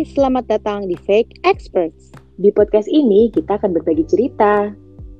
Hai, 0.00 0.08
selamat 0.16 0.48
datang 0.48 0.88
di 0.88 0.96
Fake 0.96 1.44
Experts. 1.44 2.08
Di 2.40 2.48
podcast 2.56 2.88
ini 2.88 3.28
kita 3.36 3.60
akan 3.60 3.76
berbagi 3.76 4.08
cerita 4.08 4.72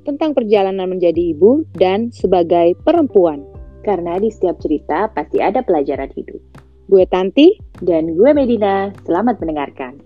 tentang 0.09 0.33
perjalanan 0.33 0.89
menjadi 0.89 1.37
ibu 1.37 1.61
dan 1.77 2.09
sebagai 2.09 2.73
perempuan. 2.81 3.45
karena 3.85 4.17
di 4.17 4.33
setiap 4.33 4.57
cerita 4.57 5.05
pasti 5.13 5.37
ada 5.37 5.61
pelajaran 5.61 6.09
hidup. 6.17 6.41
Gue 6.89 7.05
Tanti, 7.05 7.61
Dan 7.77 8.17
gue 8.17 8.33
Medina, 8.33 8.89
selamat 9.05 9.37
mendengarkan. 9.37 10.01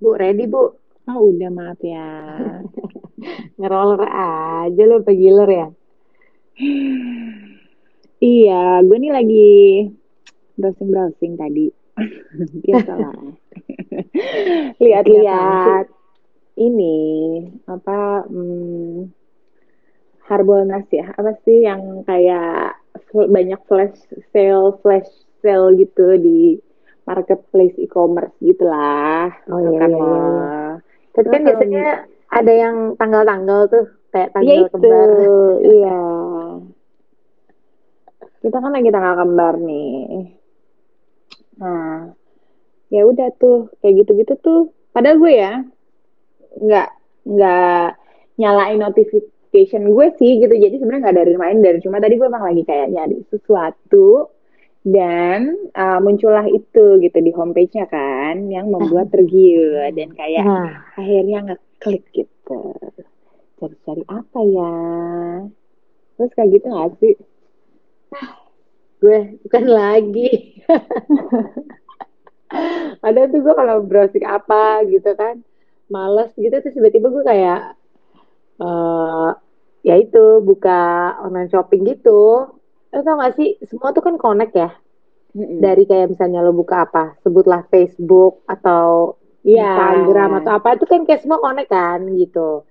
Bu, 0.00 0.08
ready 0.16 0.48
Bu? 0.48 0.72
oh 1.04 1.20
udah 1.20 1.52
maaf 1.52 1.84
ya. 1.84 2.08
Ngeroller 3.60 4.08
aja 4.08 4.82
lo 4.88 5.04
pegiler 5.04 5.50
ya? 5.60 5.68
Iya, 8.24 8.80
gue 8.80 8.96
nih 8.96 9.12
lagi 9.12 9.52
browsing-browsing 10.56 11.36
tadi. 11.36 11.66
Biasalah. 12.64 13.12
Lihat-lihat 14.82 15.86
ini 16.56 16.98
apa 17.66 18.24
hmm, 18.30 19.10
Harbolnas 20.24 20.86
ya 20.88 21.10
apa 21.12 21.36
sih 21.44 21.66
yang 21.66 22.06
kayak 22.06 22.78
banyak 23.12 23.60
flash 23.66 23.98
sale 24.30 24.78
flash 24.80 25.10
sale 25.42 25.74
gitu 25.76 26.16
di 26.16 26.56
marketplace 27.04 27.76
e-commerce 27.76 28.32
gitulah 28.40 29.28
Oh, 29.50 29.60
iya, 29.60 29.78
Kan 29.82 29.90
iya, 29.92 30.00
iya. 30.00 30.56
Tapi 31.14 31.26
kan 31.30 31.42
biasanya 31.46 31.86
ada 32.34 32.52
yang 32.52 32.76
tanggal-tanggal 32.98 33.60
tuh, 33.70 33.86
kayak 34.10 34.34
Iya 34.34 34.34
tanggal 34.34 34.62
kembar. 34.72 35.08
iya. 35.78 36.00
Kita 38.44 38.56
kan 38.60 38.72
lagi 38.76 38.92
tanggal 38.92 39.24
kembar 39.24 39.56
nih. 39.56 40.36
Nah, 41.64 42.12
ya 42.92 43.02
udah 43.08 43.32
tuh 43.40 43.72
kayak 43.80 44.04
gitu-gitu 44.04 44.36
tuh. 44.44 44.60
Padahal 44.92 45.16
gue 45.16 45.32
ya 45.32 45.64
nggak 46.60 46.88
nggak 47.24 47.88
nyalain 48.36 48.78
notification 48.84 49.88
gue 49.88 50.06
sih 50.20 50.44
gitu. 50.44 50.52
Jadi 50.52 50.76
sebenarnya 50.76 51.08
nggak 51.08 51.16
ada 51.16 51.24
reminder. 51.24 51.74
Cuma 51.80 52.04
tadi 52.04 52.20
gue 52.20 52.28
emang 52.28 52.44
lagi 52.44 52.62
kayak 52.68 52.92
nyari 52.92 53.24
sesuatu 53.32 54.28
dan 54.84 55.56
uh, 55.72 55.96
muncullah 56.04 56.44
itu 56.44 57.00
gitu 57.00 57.18
di 57.24 57.32
homepage-nya 57.32 57.88
kan 57.88 58.52
yang 58.52 58.68
membuat 58.68 59.08
tergiur 59.08 59.88
dan 59.96 60.12
kayak 60.12 60.44
Nah, 60.44 60.84
akhirnya 61.00 61.38
ngeklik 61.48 62.04
gitu 62.12 62.76
cari-cari 63.56 64.04
apa 64.12 64.40
ya 64.44 64.76
terus 66.20 66.32
kayak 66.36 66.50
gitu 66.60 66.66
gak 66.68 66.92
sih 67.00 67.16
gue 69.02 69.18
bukan 69.44 69.64
lagi. 69.68 70.30
ada 73.02 73.26
tuh 73.28 73.40
gue 73.42 73.54
kalau 73.54 73.82
browsing 73.82 74.24
apa 74.24 74.86
gitu 74.86 75.10
kan 75.18 75.42
males 75.90 76.30
gitu 76.38 76.54
terus 76.54 76.72
tiba-tiba 76.72 77.10
gue 77.10 77.24
kayak 77.26 77.60
eh 78.62 79.30
ya 79.84 79.94
itu 80.00 80.40
buka 80.40 81.14
online 81.20 81.52
shopping 81.52 81.84
gitu. 81.84 82.48
Lo 82.94 83.00
tau 83.02 83.20
gak 83.20 83.36
sih, 83.36 83.58
semua 83.68 83.92
tuh 83.92 84.00
kan 84.00 84.16
connect 84.16 84.54
ya. 84.56 84.70
Dari 85.34 85.84
kayak 85.84 86.14
misalnya 86.14 86.40
lo 86.46 86.54
buka 86.54 86.88
apa, 86.88 87.18
sebutlah 87.20 87.66
Facebook 87.68 88.46
atau 88.48 89.18
Iya. 89.44 89.60
Instagram 89.60 90.40
atau 90.40 90.52
apa 90.56 90.80
itu 90.80 90.88
kan 90.88 91.04
kayak 91.04 91.20
semua 91.20 91.36
connect 91.36 91.68
kan 91.68 92.00
gitu. 92.16 92.64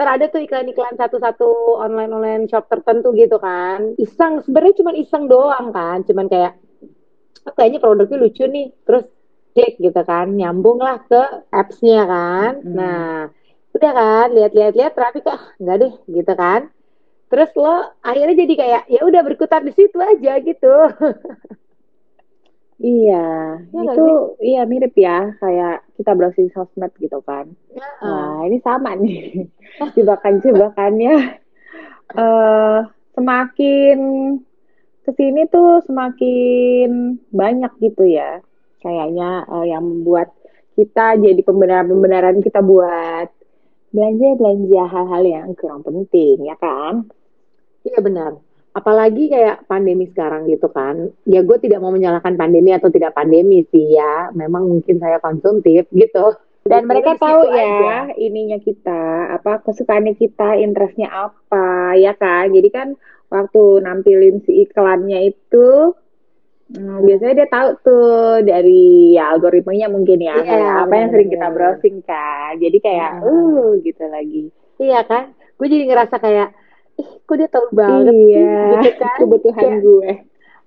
Ntar 0.00 0.16
ada 0.16 0.32
tuh 0.32 0.40
iklan-iklan 0.40 0.96
satu-satu 0.96 1.76
online-online 1.76 2.48
shop 2.48 2.72
tertentu 2.72 3.12
gitu 3.12 3.36
kan. 3.36 3.92
Iseng, 4.00 4.40
sebenarnya 4.40 4.80
cuma 4.80 4.96
iseng 4.96 5.28
doang 5.28 5.76
kan. 5.76 6.00
Cuman 6.08 6.24
kayak, 6.24 6.56
oh, 7.44 7.52
kayaknya 7.52 7.84
produknya 7.84 8.16
lucu 8.16 8.48
nih. 8.48 8.72
Terus 8.80 9.04
klik 9.52 9.76
gitu 9.76 10.00
kan. 10.00 10.32
Nyambung 10.32 10.80
lah 10.80 11.04
ke 11.04 11.44
apps-nya 11.52 12.08
kan. 12.08 12.64
Mm-mm. 12.64 12.80
Nah, 12.80 13.28
udah 13.76 13.92
kan, 13.92 14.28
lihat-lihat-lihat 14.40 14.96
tapi 14.96 15.20
kok 15.20 15.36
enggak 15.60 15.76
deh 15.84 15.92
gitu 16.08 16.32
kan. 16.32 16.72
Terus 17.28 17.52
lo 17.60 17.92
akhirnya 18.00 18.40
jadi 18.40 18.54
kayak, 18.56 18.82
ya 18.88 19.00
udah 19.04 19.20
berkutat 19.20 19.68
di 19.68 19.76
situ 19.76 20.00
aja 20.00 20.32
gitu. 20.40 20.74
iya 22.80 23.60
nggak 23.76 23.92
itu 23.92 24.06
iya 24.40 24.64
mirip 24.64 24.96
ya 24.96 25.36
kayak 25.36 25.84
kita 26.00 26.16
browsing 26.16 26.48
sosmed 26.48 26.88
gitu 26.96 27.20
kan 27.20 27.52
Nah, 27.76 28.29
ini 28.46 28.58
sama 28.62 28.96
nih. 28.96 29.46
Jebakan-jebakannya 29.96 31.14
eh 32.10 32.80
semakin 33.14 33.98
ke 35.06 35.10
sini 35.14 35.46
tuh 35.50 35.82
semakin 35.84 37.20
banyak 37.34 37.72
gitu 37.82 38.04
ya. 38.06 38.40
Kayaknya 38.80 39.44
eh, 39.48 39.66
yang 39.72 39.84
membuat 39.84 40.32
kita 40.78 41.20
jadi 41.20 41.40
pembenaran-pembenaran 41.44 42.40
kita 42.40 42.64
buat 42.64 43.28
belanja-belanja 43.90 44.82
hal-hal 44.86 45.22
yang 45.26 45.48
kurang 45.58 45.82
penting, 45.82 46.46
ya 46.46 46.56
kan? 46.56 47.10
Iya 47.82 47.98
benar. 48.00 48.38
Apalagi 48.70 49.26
kayak 49.34 49.66
pandemi 49.66 50.06
sekarang 50.06 50.46
gitu 50.46 50.70
kan. 50.70 51.10
Ya 51.26 51.42
gue 51.42 51.58
tidak 51.58 51.82
mau 51.82 51.90
menyalahkan 51.90 52.38
pandemi 52.38 52.70
atau 52.70 52.86
tidak 52.86 53.18
pandemi 53.18 53.66
sih 53.66 53.98
ya. 53.98 54.30
Memang 54.30 54.70
mungkin 54.70 55.02
saya 55.02 55.18
konsumtif 55.18 55.90
gitu. 55.90 56.38
Dan 56.60 56.84
mereka 56.84 57.16
tahu 57.16 57.48
aja. 57.48 57.56
ya 57.56 57.98
ininya 58.20 58.60
kita, 58.60 59.02
apa 59.32 59.64
kesukaannya 59.64 60.12
kita, 60.14 60.60
interestnya 60.60 61.08
apa, 61.08 61.96
ya 61.96 62.12
kan? 62.12 62.52
Jadi 62.52 62.68
kan 62.68 62.88
waktu 63.32 63.80
nampilin 63.80 64.44
si 64.44 64.68
iklannya 64.68 65.32
itu, 65.32 65.96
hmm, 66.76 67.00
biasanya 67.00 67.34
dia 67.42 67.48
tahu 67.48 67.68
tuh 67.80 68.12
dari 68.44 69.16
ya 69.16 69.32
algoritmanya 69.32 69.88
mungkin 69.88 70.20
ya, 70.20 70.36
Iya, 70.36 70.44
kayak 70.44 70.72
apa 70.84 70.94
yang 70.94 71.10
sering 71.10 71.30
kita 71.32 71.48
browsing 71.48 71.96
kan. 72.04 72.52
Jadi 72.60 72.78
kayak, 72.78 73.10
Iya. 73.18 73.30
uh, 73.32 73.66
gitu 73.80 74.04
lagi. 74.06 74.42
Iya 74.76 75.00
kan? 75.08 75.24
Gue 75.56 75.66
jadi 75.66 75.84
ngerasa 75.88 76.16
kayak, 76.20 76.48
ih 77.00 77.10
kok 77.24 77.36
dia 77.36 77.48
tahu 77.48 77.66
banget 77.72 78.12
sih 78.12 78.36
Iya, 78.36 78.60
gitu 78.84 78.90
kan. 79.00 79.16
kebutuhan 79.16 79.64
Kayak, 79.64 79.80
gue. 79.80 80.10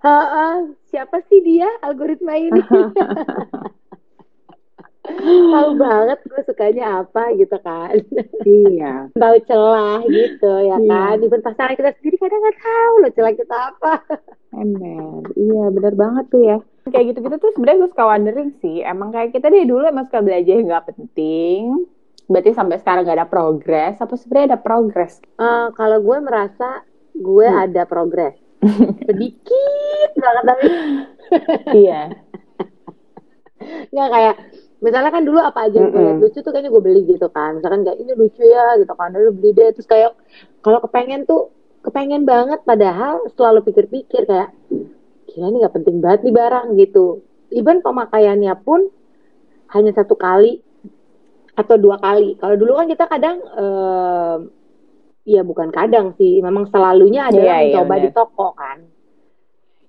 "Ha-ha, 0.03 0.47
siapa 0.89 1.21
sih 1.29 1.39
dia 1.39 1.69
algoritma 1.79 2.33
ini? 2.35 2.59
tahu 5.15 5.69
banget 5.75 6.19
gue 6.23 6.41
sukanya 6.43 6.85
apa 7.01 7.23
gitu 7.33 7.57
kan. 7.59 7.93
Iya. 8.41 8.93
tahu 9.21 9.35
celah 9.43 10.01
gitu 10.03 10.51
ya 10.61 10.77
Iya. 10.77 10.87
kan. 10.87 11.15
Even 11.19 11.41
pasangan 11.41 11.73
kita 11.73 11.91
sendiri 11.97 12.15
kadang 12.17 12.39
nggak 12.39 12.59
tahu 12.59 12.93
loh 12.99 13.11
celah 13.11 13.33
kita 13.33 13.55
apa. 13.69 13.93
Ember, 14.53 15.33
iya 15.33 15.63
bener 15.67 15.93
banget 15.93 16.25
tuh 16.29 16.41
ya. 16.41 16.57
Kayak 16.85 17.05
gitu-gitu 17.11 17.35
tuh 17.37 17.51
sebenarnya 17.51 17.79
gue 17.79 17.91
suka 17.91 18.05
wondering 18.05 18.49
sih, 18.59 18.81
emang 18.81 19.09
kayak 19.09 19.31
kita 19.31 19.47
dari 19.47 19.63
dulu 19.63 19.81
emang 19.83 20.05
suka 20.05 20.19
belajar 20.19 20.53
yang 20.53 20.67
nggak 20.67 20.87
penting, 20.87 21.87
berarti 22.25 22.51
sampai 22.51 22.77
sekarang 22.77 23.01
nggak 23.01 23.17
ada 23.17 23.25
progres, 23.25 23.95
apa 23.97 24.13
sebenarnya 24.13 24.53
ada 24.53 24.59
progres? 24.59 25.17
Eh, 25.35 25.67
kalau 25.73 25.97
gue 25.99 26.17
merasa 26.19 26.83
gue 27.13 27.47
Hmm. 27.47 27.63
ada 27.65 27.85
progres 27.85 28.35
sedikit 29.07 30.09
banget 30.15 30.43
tapi 30.43 30.65
iya. 31.73 32.01
nggak 33.89 34.09
kayak 34.09 34.35
misalnya 34.83 35.09
kan 35.09 35.23
dulu 35.23 35.39
apa 35.39 35.71
aja 35.71 35.79
yang 35.79 35.89
gue 35.89 36.01
liat 36.03 36.11
Mm-mm. 36.19 36.23
lucu 36.27 36.39
tuh 36.43 36.51
kayaknya 36.51 36.71
gue 36.75 36.83
beli 36.83 37.01
gitu 37.07 37.27
kan. 37.31 37.57
Misalkan 37.57 37.87
kayak 37.87 37.97
ini 38.03 38.11
lucu 38.13 38.43
ya 38.43 38.75
gitu 38.77 38.93
kan. 38.93 39.09
Lalu 39.15 39.31
beli 39.31 39.49
deh. 39.55 39.69
Terus 39.71 39.87
kayak 39.87 40.11
kalau 40.59 40.83
kepengen 40.83 41.23
tuh 41.23 41.49
kepengen 41.81 42.27
banget. 42.27 42.59
Padahal 42.67 43.23
selalu 43.31 43.63
pikir-pikir 43.63 44.27
kayak 44.27 44.51
gila 45.31 45.47
ini 45.49 45.57
nggak 45.63 45.75
penting 45.79 45.97
banget 46.03 46.19
nih 46.27 46.35
barang 46.35 46.67
gitu. 46.77 47.23
Even 47.55 47.79
pemakaiannya 47.79 48.53
pun 48.59 48.91
hanya 49.71 49.91
satu 49.95 50.13
kali 50.13 50.59
atau 51.55 51.75
dua 51.79 51.97
kali. 51.97 52.35
Kalau 52.37 52.55
dulu 52.59 52.75
kan 52.75 52.87
kita 52.89 53.05
kadang 53.07 53.37
em, 53.39 54.39
ya 55.23 55.41
bukan 55.41 55.71
kadang 55.71 56.11
sih 56.19 56.43
memang 56.43 56.67
selalunya 56.67 57.31
adalah 57.31 57.61
Iya, 57.63 57.71
iya, 57.71 57.79
mencoba 57.79 57.95
di 57.95 58.09
benar. 58.11 58.17
toko 58.19 58.47
kan. 58.51 58.77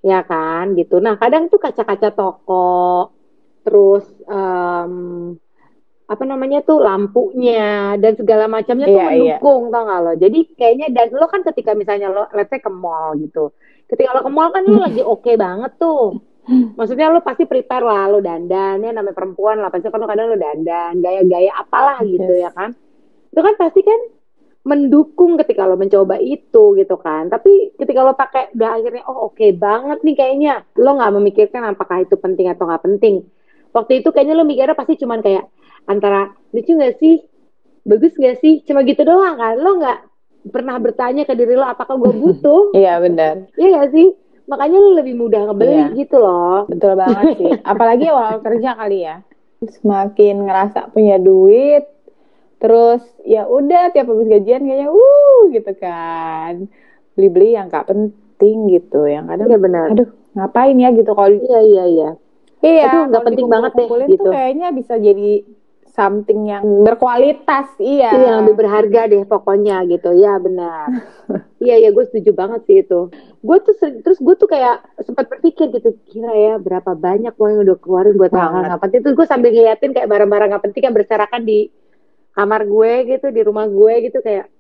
Ya 0.05 0.21
kan 0.23 0.77
gitu. 0.77 1.01
Nah 1.01 1.17
kadang 1.17 1.49
tuh 1.49 1.57
kaca-kaca 1.59 2.13
toko 2.13 2.69
terus 3.65 4.05
em, 4.29 4.93
apa 6.05 6.21
namanya 6.29 6.61
tuh 6.61 6.85
lampunya 6.85 7.97
dan 7.97 8.13
segala 8.13 8.45
macamnya 8.45 8.85
tuh 8.85 8.93
Iya, 8.93 9.09
iya. 9.09 9.11
mendukung 9.41 9.73
tau 9.73 9.83
gak 9.89 10.01
lo? 10.05 10.13
Jadi 10.21 10.39
kayaknya 10.53 10.87
dan 10.93 11.09
lo 11.17 11.27
kan 11.27 11.41
ketika 11.43 11.73
misalnya 11.73 12.13
lo 12.13 12.29
let's 12.37 12.53
say 12.53 12.61
ke 12.61 12.69
mall 12.69 13.17
gitu 13.17 13.57
ketika 13.89 14.13
lo 14.13 14.21
ke 14.21 14.29
mall 14.29 14.53
kan 14.53 14.69
lo 14.69 14.85
lagi 14.85 15.01
oke 15.01 15.33
banget 15.35 15.73
tuh. 15.81 16.21
Maksudnya 16.77 17.09
lo 17.09 17.25
pasti 17.25 17.49
prepare 17.49 17.89
lah 17.89 18.05
lo 18.13 18.21
dandan 18.21 18.85
ya 18.85 18.93
namanya 18.93 19.17
perempuan 19.17 19.65
lah 19.65 19.73
pasti 19.73 19.89
kan 19.89 19.97
lo 19.97 20.05
kadang 20.05 20.29
lo 20.29 20.37
dandan 20.37 21.01
gaya-gaya 21.01 21.53
apalah 21.57 22.05
gitu 22.05 22.33
Yes. 22.37 22.45
ya 22.45 22.51
kan? 22.53 22.71
Itu 23.33 23.41
kan 23.41 23.55
pasti 23.57 23.81
kan 23.81 24.01
mendukung 24.65 25.41
ketika 25.41 25.65
lo 25.65 25.81
mencoba 25.81 26.21
itu 26.21 26.77
gitu 26.77 26.97
kan. 27.01 27.33
Tapi 27.33 27.81
ketika 27.81 28.05
lo 28.05 28.13
pakai 28.13 28.53
udah 28.53 28.71
akhirnya 28.77 29.09
oh 29.09 29.33
oke 29.33 29.47
banget 29.57 30.05
nih 30.05 30.17
kayaknya. 30.17 30.55
Lo 30.77 31.01
nggak 31.01 31.13
memikirkan 31.17 31.65
apakah 31.65 32.05
itu 32.05 32.17
penting 32.21 32.53
atau 32.53 32.69
nggak 32.69 32.85
penting 32.85 33.25
waktu 33.75 34.01
itu 34.01 34.09
kayaknya 34.09 34.35
lo 34.35 34.47
mikirnya 34.47 34.73
pasti 34.73 34.95
cuman 34.97 35.19
kayak 35.19 35.51
antara 35.85 36.31
lucu 36.51 36.73
nggak 36.73 36.97
sih 36.97 37.21
bagus 37.83 38.15
nggak 38.15 38.39
sih 38.39 38.63
cuma 38.63 38.81
gitu 38.83 39.03
doang 39.03 39.35
kan 39.35 39.59
lo 39.59 39.77
nggak 39.77 39.99
pernah 40.47 40.77
bertanya 40.77 41.25
ke 41.25 41.35
diri 41.35 41.53
lo 41.53 41.65
apakah 41.65 41.97
gue 41.97 42.13
butuh 42.13 42.71
Iya 42.77 42.97
benar. 42.99 43.51
Iya 43.55 43.69
gak 43.79 43.91
sih? 43.91 44.09
makanya 44.45 44.77
lu 44.77 44.93
lebih 44.95 45.17
mudah 45.17 45.49
ngebeli 45.49 45.73
Iya. 45.73 45.87
gitu 45.99 46.17
loh 46.17 46.69
Betul 46.69 46.95
banget 46.95 47.25
sih. 47.35 47.49
Apalagi 47.73 48.05
awal 48.07 48.39
kerja 48.41 48.71
kali 48.75 48.99
ya. 49.03 49.25
Semakin 49.65 50.45
ngerasa 50.45 50.93
punya 50.93 51.17
duit, 51.17 51.89
terus 52.59 53.01
ya 53.25 53.49
udah 53.49 53.89
tiap 53.91 54.05
habis 54.05 54.29
gajian 54.29 54.63
kayaknya 54.63 54.89
uh 54.89 55.41
gitu 55.49 55.73
kan. 55.75 56.69
Beli-beli 57.17 57.57
yang 57.57 57.69
gak 57.69 57.89
penting 57.89 58.69
gitu. 58.69 59.05
Yang 59.05 59.33
kadang 59.33 59.49
iya 59.49 59.57
benar 59.59 59.87
aduh 59.91 60.09
ngapain 60.35 60.77
ya 60.77 60.93
gitu 60.93 61.11
kalau 61.11 61.31
iya 61.33 61.59
iya 61.63 61.85
iya 61.87 62.11
iya 62.65 62.89
Aduh, 62.89 63.03
nggak 63.07 63.25
penting 63.25 63.47
banget 63.47 63.73
deh, 63.75 63.87
gitu. 64.09 64.17
tuh 64.19 64.33
kayaknya 64.33 64.69
bisa 64.71 64.95
jadi 64.97 65.31
something 65.87 66.41
yang 66.45 66.65
berkualitas 66.83 67.71
iya. 67.79 68.11
Itu 68.11 68.19
yang 68.19 68.37
lebih 68.43 68.57
berharga 68.59 69.07
deh 69.07 69.23
pokoknya 69.25 69.87
gitu 69.87 70.11
ya 70.13 70.35
benar 70.37 70.91
iya 71.65 71.79
iya 71.79 71.91
gue 71.91 72.05
setuju 72.05 72.33
banget 72.33 72.67
sih 72.67 72.83
itu 72.83 73.15
gue 73.39 73.57
tuh 73.63 73.75
sering- 73.77 74.03
terus 74.03 74.19
gue 74.19 74.35
tuh 74.35 74.49
kayak 74.49 74.83
sempat 75.01 75.29
berpikir 75.29 75.71
gitu 75.71 75.95
kira 76.05 76.33
ya 76.33 76.55
berapa 76.57 76.99
banyak 76.99 77.31
uang 77.33 77.51
yang 77.53 77.63
udah 77.63 77.79
keluarin 77.79 78.17
buat 78.17 78.33
hal-hal 78.33 78.63
nggak 78.67 78.83
penting 78.83 79.01
terus 79.03 79.15
gue 79.15 79.27
sambil 79.29 79.51
ngeliatin 79.51 79.93
kayak 79.93 80.09
barang-barang 80.09 80.49
nggak 80.51 80.65
penting 80.65 80.83
yang 80.83 80.95
berserakan 80.95 81.43
di 81.45 81.71
kamar 82.33 82.61
gue 82.65 82.93
gitu 83.09 83.27
di 83.31 83.41
rumah 83.41 83.67
gue 83.69 83.95
gitu 84.03 84.19
kayak 84.19 84.51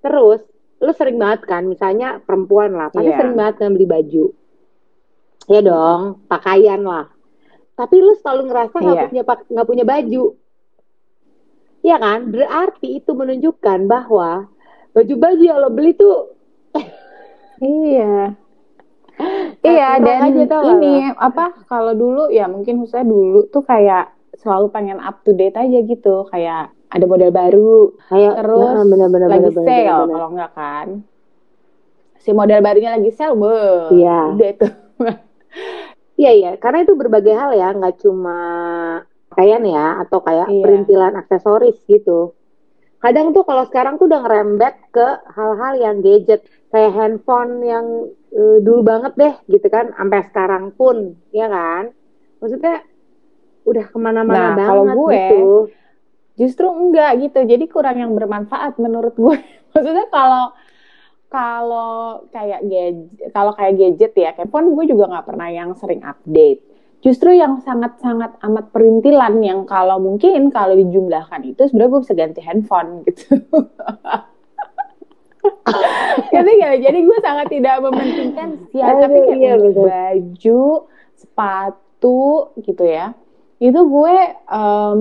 terus 0.00 0.42
lu 0.78 0.92
sering 0.94 1.14
banget 1.14 1.42
kan 1.44 1.62
misalnya 1.62 2.18
perempuan 2.18 2.70
lah 2.70 2.86
pasti 2.88 3.06
Iya. 3.06 3.18
sering 3.18 3.34
banget 3.34 3.54
kan 3.56 3.70
beli 3.70 3.86
baju 3.86 4.24
ya 5.48 5.60
dong 5.60 6.22
pakaian 6.26 6.80
lah 6.80 7.08
tapi 7.72 7.98
lu 7.98 8.12
selalu 8.14 8.42
ngerasa 8.48 8.76
nggak 8.76 8.94
Iya. 8.94 9.06
punya 9.08 9.22
nggak 9.24 9.68
punya 9.68 9.84
baju 9.84 10.24
Iya 11.78 11.96
kan 11.96 12.20
berarti 12.28 12.98
itu 12.98 13.14
menunjukkan 13.14 13.86
bahwa 13.86 14.50
baju-baju 14.90 15.38
yang 15.40 15.58
lo 15.58 15.70
beli 15.70 15.94
tuh 15.94 16.34
Iya. 17.62 18.34
Iya 19.62 19.88
dan 19.98 20.18
aja 20.26 20.42
tau 20.46 20.62
ini 20.74 21.10
apa 21.10 21.54
kalau 21.66 21.90
dulu 21.90 22.30
ya 22.30 22.46
mungkin 22.46 22.78
khususnya 22.78 23.02
dulu 23.02 23.46
tuh 23.48 23.62
kayak 23.62 24.10
selalu 24.36 24.70
pengen 24.70 24.98
up 24.98 25.22
to 25.22 25.34
date 25.34 25.54
aja 25.54 25.78
gitu 25.80 26.26
kayak 26.28 26.70
ada 26.88 27.04
model 27.04 27.30
baru 27.30 27.94
kayak 28.08 28.32
terus 28.38 28.62
ya, 28.64 28.82
bener-bener 28.84 29.28
lagi 29.28 29.40
bener-bener, 29.50 29.66
sale 29.66 29.74
bener-bener. 29.82 30.14
kalau 30.14 30.28
enggak 30.30 30.52
kan 30.54 30.86
si 32.16 32.30
model 32.30 32.60
barunya 32.60 32.90
lagi 32.94 33.10
sale 33.10 33.34
be 33.34 33.58
Iya. 33.98 34.20
udah 34.34 34.48
itu 34.48 34.66
Iya 36.18 36.30
iya, 36.34 36.50
karena 36.58 36.82
itu 36.82 36.98
berbagai 36.98 37.30
hal 37.30 37.50
ya, 37.54 37.70
nggak 37.72 38.02
cuma 38.02 38.38
pakaian 39.30 39.62
ya, 39.62 40.02
atau 40.02 40.18
kayak 40.18 40.50
Iya. 40.50 40.62
perintilan 40.66 41.14
aksesoris 41.14 41.78
gitu. 41.86 42.34
Kadang 42.98 43.30
tuh 43.30 43.46
kalau 43.46 43.62
sekarang 43.70 43.94
tuh 44.02 44.10
udah 44.10 44.26
ngerembet 44.26 44.74
ke 44.90 45.06
hal-hal 45.30 45.74
yang 45.78 45.96
gadget, 46.02 46.42
kayak 46.74 46.90
handphone 46.92 47.62
yang 47.62 47.86
eh, 48.28 48.58
dulu 48.60 48.82
banget 48.84 49.12
deh 49.14 49.34
gitu 49.48 49.66
kan, 49.70 49.94
sampai 49.94 50.20
sekarang 50.26 50.64
pun, 50.74 51.16
ya 51.30 51.46
kan? 51.46 51.94
Maksudnya 52.42 52.82
udah 53.64 53.84
ke 53.86 53.98
mana-mana 53.98 54.34
Nah, 54.34 54.54
banget 54.58 54.68
kalau 54.68 54.84
gue, 54.98 55.14
gitu. 55.14 55.40
justru 56.38 56.66
enggak 56.70 57.10
gitu 57.18 57.38
jadi 57.44 57.64
kurang 57.66 57.98
yang 57.98 58.12
bermanfaat 58.14 58.78
menurut 58.78 59.14
gue 59.18 59.36
maksudnya 59.74 60.06
kalau 60.08 60.54
kalau 61.28 62.24
kayak 62.32 62.64
gadget 62.64 63.30
kalau 63.36 63.52
kayak 63.52 63.74
gadget 63.76 64.12
ya 64.16 64.30
kayak 64.32 64.48
phone 64.48 64.72
gue 64.72 64.84
juga 64.88 65.12
nggak 65.12 65.26
pernah 65.28 65.48
yang 65.52 65.76
sering 65.76 66.00
update 66.00 66.64
justru 67.04 67.36
yang 67.36 67.60
sangat-sangat 67.62 68.40
amat 68.42 68.72
perintilan 68.74 69.38
yang 69.44 69.62
kalau 69.68 70.00
mungkin 70.02 70.48
kalau 70.50 70.74
dijumlahkan 70.74 71.44
itu 71.46 71.68
sebenarnya 71.68 71.92
gue 71.92 72.00
bisa 72.02 72.14
ganti 72.16 72.40
handphone 72.40 72.90
gitu 73.06 73.44
Jadi 76.32 76.50
gak? 76.60 76.76
Jadi 76.82 76.98
gue 77.04 77.18
sangat 77.20 77.46
tidak 77.52 77.76
mementingkan 77.84 78.48
Aduh, 78.72 79.00
tapi 79.00 79.18
kayak 79.28 79.38
iya, 79.38 79.54
betul. 79.56 79.84
baju, 79.86 80.64
sepatu 81.14 82.22
gitu 82.64 82.84
ya. 82.84 83.06
Itu 83.58 83.80
gue 83.86 84.16
em, 84.34 85.00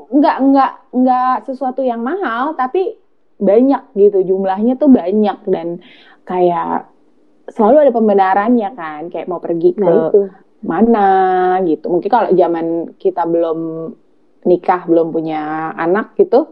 nggak 0.00 0.36
nggak 0.50 0.72
nggak 0.96 1.34
sesuatu 1.46 1.80
yang 1.84 2.00
mahal, 2.00 2.56
tapi 2.56 2.99
banyak 3.40 3.82
gitu 3.94 4.18
jumlahnya 4.22 4.76
tuh 4.76 4.88
banyak 4.88 5.38
dan 5.48 5.80
kayak 6.22 6.86
selalu 7.48 7.76
ada 7.82 7.92
pembenarannya 7.92 8.70
kan, 8.72 9.00
kayak 9.08 9.26
mau 9.26 9.42
pergi 9.42 9.74
ke 9.74 9.82
Nah 9.82 10.06
itu. 10.06 10.20
mana 10.62 11.08
gitu. 11.64 11.88
Mungkin 11.88 12.06
kalau 12.06 12.30
zaman 12.30 12.66
kita 12.94 13.24
belum 13.24 13.90
nikah, 14.42 14.86
belum 14.86 15.10
punya 15.10 15.40
anak 15.74 16.14
gitu, 16.14 16.46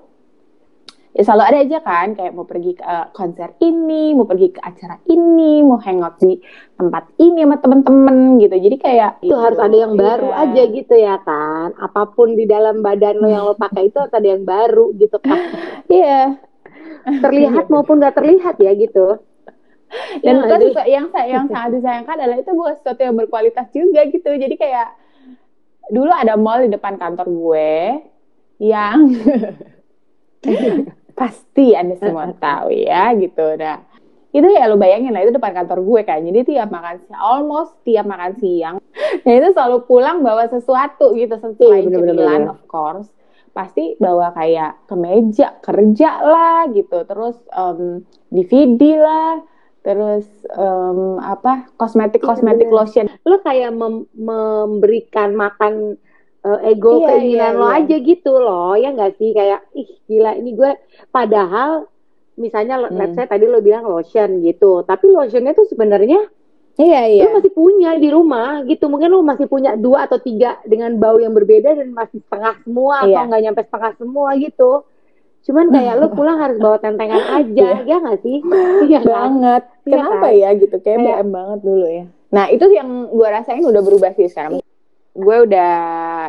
ya 1.12 1.22
selalu 1.22 1.44
ada 1.44 1.58
aja 1.60 1.78
kan, 1.80 2.06
kayak 2.12 2.32
mau 2.32 2.42
pergi 2.42 2.72
ke 2.72 2.82
eh, 2.82 3.06
konser 3.12 3.54
ini, 3.60 4.10
mau 4.12 4.24
pergi 4.24 4.48
ke 4.48 4.60
acara 4.60 4.98
ini, 5.06 5.60
mau 5.60 5.76
hangout 5.76 6.18
di 6.18 6.34
tempat 6.74 7.04
ini 7.16 7.40
sama 7.42 7.56
temen-temen 7.58 8.16
gitu. 8.38 8.56
Jadi 8.56 8.76
kayak 8.76 9.10
itu 9.20 9.34
harus 9.34 9.58
ada 9.58 9.76
yang 9.76 9.94
baru 9.94 10.28
Iya. 10.28 10.42
aja 10.42 10.62
gitu 10.68 10.94
ya 10.94 11.16
kan 11.20 11.68
apa 11.76 12.02
pun 12.08 12.32
di 12.32 12.44
dalam 12.44 12.80
badan 12.80 13.14
lo 13.14 13.26
yang 13.26 13.44
lo 13.44 13.54
pakai 13.54 13.86
itu 13.86 13.96
harus 13.98 14.10
ada 14.12 14.28
yang 14.28 14.42
baru 14.42 14.90
gitu 14.94 15.18
kan 15.18 15.38
Iya. 15.90 16.38
terlihat 17.24 17.64
maupun 17.72 18.00
nggak 18.00 18.16
terlihat 18.16 18.56
ya 18.60 18.72
gitu 18.74 19.20
Dan 20.20 20.44
Iya 20.44 20.56
itu 20.68 20.80
yang 20.84 21.06
sa- 21.08 21.24
yang 21.24 21.48
sangat 21.52 21.80
disayangkan 21.80 22.20
adalah 22.20 22.36
itu 22.36 22.52
bukan 22.52 22.76
sesuatu 22.76 23.00
yang 23.00 23.16
berkualitas 23.16 23.72
juga 23.72 24.04
gitu. 24.04 24.36
Jadi 24.36 24.54
kayak 24.60 24.92
dulu 25.88 26.12
ada 26.12 26.36
mall 26.36 26.60
di 26.60 26.68
depan 26.68 27.00
kantor 27.00 27.26
gue 27.32 27.72
yang 28.60 29.08
pasti 31.18 31.72
anda 31.72 31.96
semua 31.96 32.28
tahu 32.36 32.68
ya 32.70 33.16
gitu. 33.16 33.56
Nah 33.56 33.80
itu 34.28 34.44
ya 34.44 34.68
lu 34.68 34.76
bayangin 34.76 35.16
lah 35.16 35.24
itu 35.24 35.32
depan 35.32 35.56
kantor 35.56 35.80
gue 35.80 36.00
kan. 36.04 36.20
Jadi 36.20 36.52
tiap 36.52 36.68
makan 36.68 37.00
siang, 37.00 37.20
almost 37.24 37.72
tiap 37.82 38.04
makan 38.04 38.36
siang, 38.36 38.76
nah 39.24 39.32
itu 39.32 39.48
selalu 39.56 39.88
pulang 39.88 40.20
bawa 40.20 40.52
sesuatu 40.52 41.16
gitu 41.16 41.32
selain 41.40 41.88
Iya, 41.88 41.88
bener-bener, 41.88 42.12
cemilan 42.12 42.42
of 42.52 42.60
course. 42.68 43.08
Pasti 43.58 43.98
bawa 43.98 44.30
kayak 44.30 44.86
kemeja 44.86 45.58
kerja 45.58 46.10
lah 46.22 46.70
gitu, 46.70 47.02
terus 47.02 47.34
em, 47.50 48.06
DVD 48.30 48.82
lah, 48.96 49.42
terus 49.82 50.26
em, 50.46 50.98
apa 51.18 51.66
kosmetik 51.74 52.22
kosmetik 52.22 52.66
Iya, 52.66 52.70
bener. 52.70 52.78
lotion 52.86 53.06
lo 53.24 53.36
kayak 53.40 53.70
mem- 53.72 54.06
memberikan 54.14 55.34
makan 55.34 55.98
eh, 56.38 56.70
ego 56.70 57.02
Iya, 57.02 57.06
keinginan 57.10 57.52
iya, 57.52 57.58
lo 57.58 57.66
iya. 57.66 57.78
aja 57.82 57.96
gitu 57.98 58.32
loh 58.36 58.72
ya 58.74 58.94
nggak 58.94 59.12
sih 59.16 59.34
kayak 59.34 59.60
ih 59.74 59.90
gila 60.06 60.32
ini 60.34 60.54
gue 60.54 60.70
padahal 61.10 61.90
misalnya 62.36 62.78
Hmm. 62.78 62.94
let's 62.94 63.18
say 63.18 63.26
tadi 63.26 63.44
lo 63.44 63.58
bilang 63.58 63.82
lotion 63.84 64.38
gitu 64.38 64.86
tapi 64.86 65.10
lotionnya 65.10 65.50
tuh 65.50 65.66
sebenarnya 65.66 66.30
iya 66.78 67.00
lo 67.20 67.36
masih 67.36 67.50
punya 67.50 67.90
di 67.94 68.08
rumah 68.08 68.62
gitu 68.62 68.86
mungkin 68.86 69.10
lo 69.10 69.20
masih 69.20 69.44
punya 69.44 69.74
dua 69.74 70.06
atau 70.06 70.16
tiga 70.16 70.62
dengan 70.62 70.94
bau 70.94 71.18
yang 71.18 71.30
berbeda 71.30 71.74
dan 71.74 71.90
masih 71.90 72.22
setengah 72.22 72.54
semua 72.62 72.94
atau 73.00 73.10
Iya. 73.12 73.26
nggak 73.26 73.42
nyampe 73.42 73.60
setengah 73.62 73.92
semua 73.94 74.28
gitu 74.34 74.72
cuman 75.40 75.66
kayak 75.68 75.94
lo 75.96 76.06
pulang 76.08 76.36
harus 76.36 76.56
bawa 76.56 76.76
tentengan 76.76 77.18
aja 77.38 77.68
ya 77.80 77.96
nggak 77.96 78.18
sih 78.20 78.38
iya 78.86 79.00
kan 79.00 79.08
banget. 79.08 79.62
Iya 79.82 79.92
Kenapa 79.96 80.16
kan? 80.22 80.32
ya 80.34 80.48
gitu? 80.54 80.76
Kayak 80.78 80.98
Kayak- 80.98 81.18
BM 81.18 81.28
banget 81.30 81.58
dulu 81.62 81.86
ya. 81.88 82.04
Nah 82.28 82.44
itu 82.46 82.64
yang 82.68 82.88
gue 83.08 83.26
rasain 83.26 83.64
udah 83.64 83.80
berubah 83.80 84.10
sih 84.12 84.28
sekarang. 84.28 84.60
Gue 85.10 85.36
udah 85.42 85.72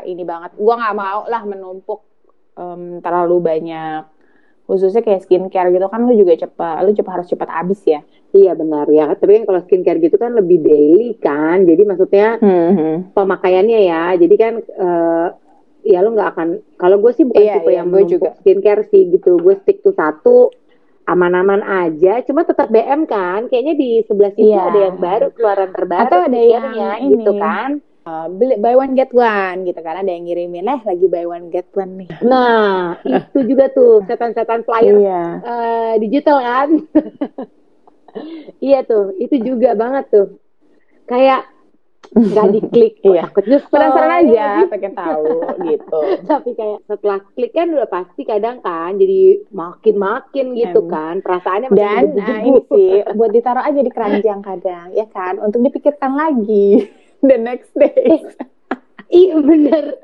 ini 0.01 0.24
banget. 0.24 0.56
Gue 0.56 0.72
nggak 0.72 0.96
mau 0.96 1.27
lah 1.27 1.44
menumpuk 1.44 2.00
em, 2.56 2.98
terlalu 3.00 3.38
banyak. 3.39 4.01
Khususnya 4.69 5.01
kayak 5.01 5.25
skincare 5.25 5.73
gitu 5.73 5.81
kan 5.83 6.05
lu 6.05 6.13
juga 6.13 6.38
cepat, 6.38 6.85
lu 6.85 6.93
cepat 6.93 7.11
harus 7.11 7.27
cepat 7.27 7.49
habis 7.49 7.81
ya. 7.83 8.05
iya 8.29 8.53
benar 8.53 8.85
ya 8.85 9.09
tapi 9.11 9.41
kan 9.41 9.43
kalau 9.43 9.57
skincare 9.59 9.97
gitu 9.97 10.13
kan 10.13 10.29
lebih 10.31 10.61
daily 10.61 11.17
kan 11.17 11.65
jadi 11.65 11.81
maksudnya 11.81 12.38
Hmm. 12.38 13.09
pemakaiannya 13.11 13.79
ya. 13.81 14.13
Jadi 14.13 14.35
kan 14.35 14.53
eh, 14.61 15.27
ya 15.81 15.99
lo 15.99 16.13
nggak 16.13 16.29
akan 16.29 16.47
kalau 16.77 17.01
gue 17.01 17.09
sih 17.09 17.25
bukan 17.25 17.41
Iya, 17.41 17.53
tipe 17.57 17.71
iya, 17.71 17.81
yang 17.81 17.89
gue 17.89 18.03
juga. 18.07 18.38
skincare 18.38 18.85
sih 18.85 19.09
gitu. 19.09 19.41
Gue 19.41 19.57
stick 19.57 19.81
to 19.81 19.89
satu 19.91 20.53
aman-aman 21.03 21.65
aja. 21.65 22.21
Cuma 22.21 22.45
tetap 22.45 22.69
BM 22.69 23.03
kan. 23.03 23.49
Kayaknya 23.49 23.73
di 23.73 23.89
sebelah 24.05 24.29
situ 24.29 24.45
Iya. 24.45 24.61
ada 24.63 24.79
yang 24.83 24.97
baru 24.99 25.27
keluaran 25.31 25.69
terbaru 25.73 26.01
Atau 26.05 26.19
ada 26.21 26.38
yang 26.38 26.45
skincare-nya, 26.69 26.89
ini. 26.99 27.09
gitu 27.11 27.31
kan. 27.35 27.69
Uh, 28.09 28.25
beli 28.27 28.57
buy 28.57 28.73
one 28.73 28.97
get 28.97 29.13
one 29.13 29.61
gitu 29.63 29.77
kan 29.79 29.93
ada 29.93 30.09
yang 30.09 30.25
ngirimin 30.25 30.65
eh 30.65 30.81
lagi 30.81 31.05
buy 31.05 31.29
one 31.29 31.53
get 31.53 31.69
one 31.71 31.93
nih. 31.95 32.09
Nah 32.25 32.97
itu 33.05 33.39
juga 33.45 33.69
tuh 33.69 34.01
setan-setan 34.03 34.65
flyer 34.65 34.97
Iya. 34.97 35.21
eh, 35.39 35.93
digital 36.01 36.41
kan. 36.41 36.69
iya 38.65 38.81
tuh 38.81 39.13
itu 39.15 39.37
juga 39.39 39.75
banget 39.75 40.09
tuh. 40.09 40.27
Kayak 41.05 41.45
nggak 42.09 42.47
diklik, 42.57 42.93
Iya. 43.05 43.29
takut 43.29 43.45
nyesel. 43.45 43.69
Penasaran 43.69 44.09
ya 44.09 44.17
aja, 44.17 44.45
sih? 44.57 44.67
pengen 44.73 44.93
tahu 44.97 45.25
gitu. 45.61 46.01
tapi 46.25 46.49
kayak 46.57 46.79
setelah 46.83 47.19
klik 47.29 47.51
kan 47.53 47.67
udah 47.69 47.85
pasti 47.85 48.21
kadang 48.23 48.57
kan 48.59 48.97
jadi 48.97 49.45
makin-makin 49.53 50.57
gitu 50.57 50.79
Em. 50.81 50.89
kan 50.89 51.15
perasaannya 51.21 51.69
makin 51.69 51.77
Dan 51.77 52.03
nah, 52.17 52.41
ini 52.41 52.59
sih 52.65 52.89
buat 53.13 53.29
ditaruh 53.29 53.61
aja 53.61 53.77
di 53.77 53.91
keranjang 53.93 54.41
kadang 54.41 54.87
ya 54.91 55.05
kan 55.07 55.37
untuk 55.37 55.61
dipikirkan 55.61 56.17
lagi 56.17 56.89
the 57.23 57.38
next 57.38 57.71
day. 57.75 58.23
iya 59.09 59.35
bener 59.41 59.97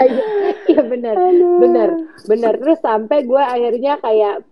iya 0.00 0.24
iya 0.72 0.80
bener 0.80 1.12
Aduh. 1.12 1.60
bener 1.60 1.88
bener 2.24 2.52
terus 2.56 2.80
sampai 2.80 3.28
gue 3.28 3.36
akhirnya 3.36 4.00
kayak 4.00 4.48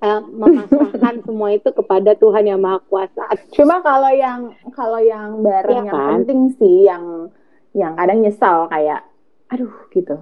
uh, 0.00 0.20
memasrahkan 0.24 1.20
semua 1.28 1.52
itu 1.52 1.68
kepada 1.70 2.16
Tuhan 2.16 2.44
yang 2.48 2.60
Maha 2.60 2.80
Kuasa. 2.88 3.28
Cuma 3.52 3.84
kalau 3.84 4.10
yang 4.10 4.56
kalau 4.72 5.00
yang 5.00 5.44
barang 5.44 5.68
ya 5.68 5.76
yang 5.84 5.88
kan? 5.92 6.10
penting 6.24 6.40
sih 6.56 6.76
yang 6.88 7.28
yang 7.76 7.92
kadang 7.94 8.24
nyesal 8.24 8.66
kayak 8.72 9.06
aduh 9.52 9.70
gitu. 9.92 10.16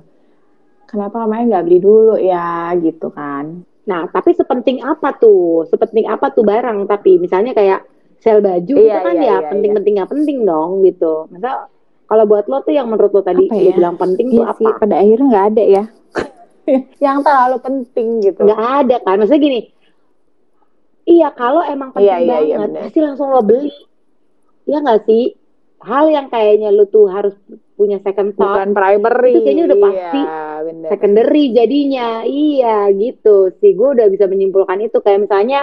Kenapa 0.88 1.24
kemarin 1.24 1.52
nggak 1.52 1.64
beli 1.68 1.78
dulu 1.80 2.16
ya 2.16 2.72
gitu 2.80 3.12
kan. 3.12 3.62
Nah, 3.88 4.04
tapi 4.12 4.36
sepenting 4.36 4.84
apa 4.84 5.16
tuh? 5.16 5.64
Sepenting 5.68 6.08
apa 6.08 6.32
tuh 6.32 6.44
barang? 6.44 6.84
Tapi 6.88 7.16
misalnya 7.20 7.56
kayak 7.56 7.84
sel 8.18 8.42
baju 8.42 8.74
iya, 8.74 8.98
itu 8.98 8.98
kan 9.06 9.14
iya, 9.14 9.22
ya 9.22 9.36
iya, 9.38 9.48
penting-penting 9.50 9.94
iya. 9.94 9.98
nggak 10.02 10.12
penting 10.12 10.38
dong 10.42 10.70
gitu. 10.82 11.12
Masa 11.30 11.52
kalau 12.08 12.24
buat 12.24 12.44
lo 12.48 12.58
tuh 12.64 12.74
yang 12.74 12.88
menurut 12.88 13.12
lo 13.12 13.22
tadi 13.22 13.46
apa 13.46 13.56
ya? 13.56 13.72
bilang 13.76 13.96
penting 14.00 14.26
iya 14.32 14.36
tuh 14.36 14.44
apa? 14.48 14.58
Sih, 14.58 14.72
pada 14.80 14.94
akhirnya 14.96 15.26
nggak 15.28 15.46
ada 15.54 15.64
ya. 15.64 15.84
yang 17.04 17.18
terlalu 17.22 17.56
penting 17.62 18.08
gitu. 18.24 18.40
Nggak 18.42 18.64
ada 18.84 18.96
kan? 19.04 19.14
Maksudnya 19.22 19.42
gini, 19.42 19.60
iya 21.06 21.28
kalau 21.32 21.62
emang 21.62 21.90
penting 21.94 22.10
iya, 22.10 22.16
iya, 22.18 22.38
iya 22.42 22.56
banget, 22.58 22.70
iya, 22.74 22.82
pasti 22.84 22.98
langsung 23.04 23.28
lo 23.30 23.42
beli. 23.44 23.72
Iya 24.68 24.78
nggak 24.84 25.00
sih? 25.06 25.24
Hal 25.78 26.04
yang 26.10 26.26
kayaknya 26.26 26.68
lo 26.74 26.84
tuh 26.90 27.06
harus 27.06 27.38
punya 27.78 28.02
second 28.02 28.34
thought. 28.34 28.58
Bukan 28.58 28.74
primary. 28.74 29.32
Itu 29.38 29.40
kayaknya 29.46 29.64
udah 29.70 29.78
pasti 29.78 30.20
iya, 30.20 30.88
secondary 30.90 31.44
jadinya. 31.54 32.08
Iya 32.26 32.76
gitu 32.98 33.54
sih. 33.62 33.78
Gue 33.78 33.94
udah 33.94 34.10
bisa 34.10 34.26
menyimpulkan 34.26 34.82
itu. 34.82 34.98
Kayak 34.98 35.30
misalnya 35.30 35.60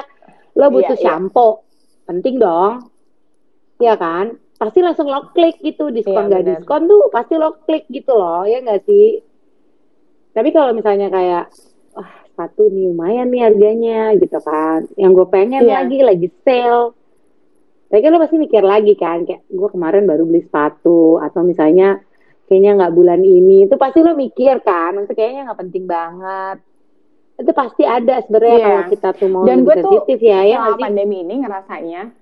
lo 0.55 0.71
butuh 0.71 0.95
iya, 0.95 1.03
iya. 1.03 1.05
shampoo. 1.05 1.51
Iya. 1.51 1.64
Penting 2.05 2.37
dong. 2.37 2.89
Iya 3.81 3.99
kan? 3.99 4.37
Pasti 4.55 4.79
langsung 4.79 5.11
lo 5.11 5.33
klik 5.35 5.59
gitu. 5.59 5.91
Diskon 5.91 6.31
iya, 6.31 6.39
gak 6.39 6.45
diskon 6.47 6.87
tuh 6.87 7.11
pasti 7.11 7.33
lo 7.35 7.59
klik 7.65 7.85
gitu 7.91 8.15
loh. 8.15 8.47
Ya 8.47 8.63
gak 8.63 8.85
sih? 8.87 9.19
Tapi 10.31 10.49
kalau 10.55 10.71
misalnya 10.71 11.11
kayak 11.11 11.51
wah 11.95 12.11
sepatu 12.27 12.67
nih 12.67 12.91
lumayan 12.91 13.31
nih 13.31 13.41
harganya 13.47 14.11
gitu 14.19 14.37
kan 14.43 14.83
yang 14.99 15.15
gue 15.15 15.27
pengen 15.31 15.63
iya. 15.63 15.81
lagi 15.81 16.03
lagi 16.03 16.27
sale 16.43 16.91
tapi 17.87 17.99
kan 18.03 18.11
lo 18.11 18.19
pasti 18.19 18.35
mikir 18.35 18.59
lagi 18.59 18.93
kan 18.99 19.23
kayak 19.23 19.47
gue 19.47 19.69
kemarin 19.71 20.03
baru 20.03 20.27
beli 20.27 20.43
sepatu 20.43 21.23
atau 21.23 21.47
misalnya 21.47 22.03
kayaknya 22.51 22.75
nggak 22.75 22.93
bulan 22.93 23.21
ini 23.23 23.71
itu 23.71 23.79
pasti 23.79 24.03
lo 24.03 24.19
mikir 24.19 24.59
kan 24.67 24.99
maksudnya 24.99 25.15
kayaknya 25.15 25.41
nggak 25.47 25.59
penting 25.63 25.85
banget 25.87 26.57
itu 27.35 27.51
pasti 27.51 27.83
ada 27.83 28.23
sebenarnya 28.23 28.55
yeah. 28.55 28.63
kalau 28.63 28.83
kita 28.87 29.09
tuh 29.19 29.27
mau 29.27 29.43
dan 29.43 29.67
gue 29.67 29.75
tuh 29.83 30.07
ya 30.23 30.39
ya 30.47 30.55
selama 30.63 30.77
pandemi 30.79 31.17
ini 31.19 31.43
ngerasanya 31.43 32.15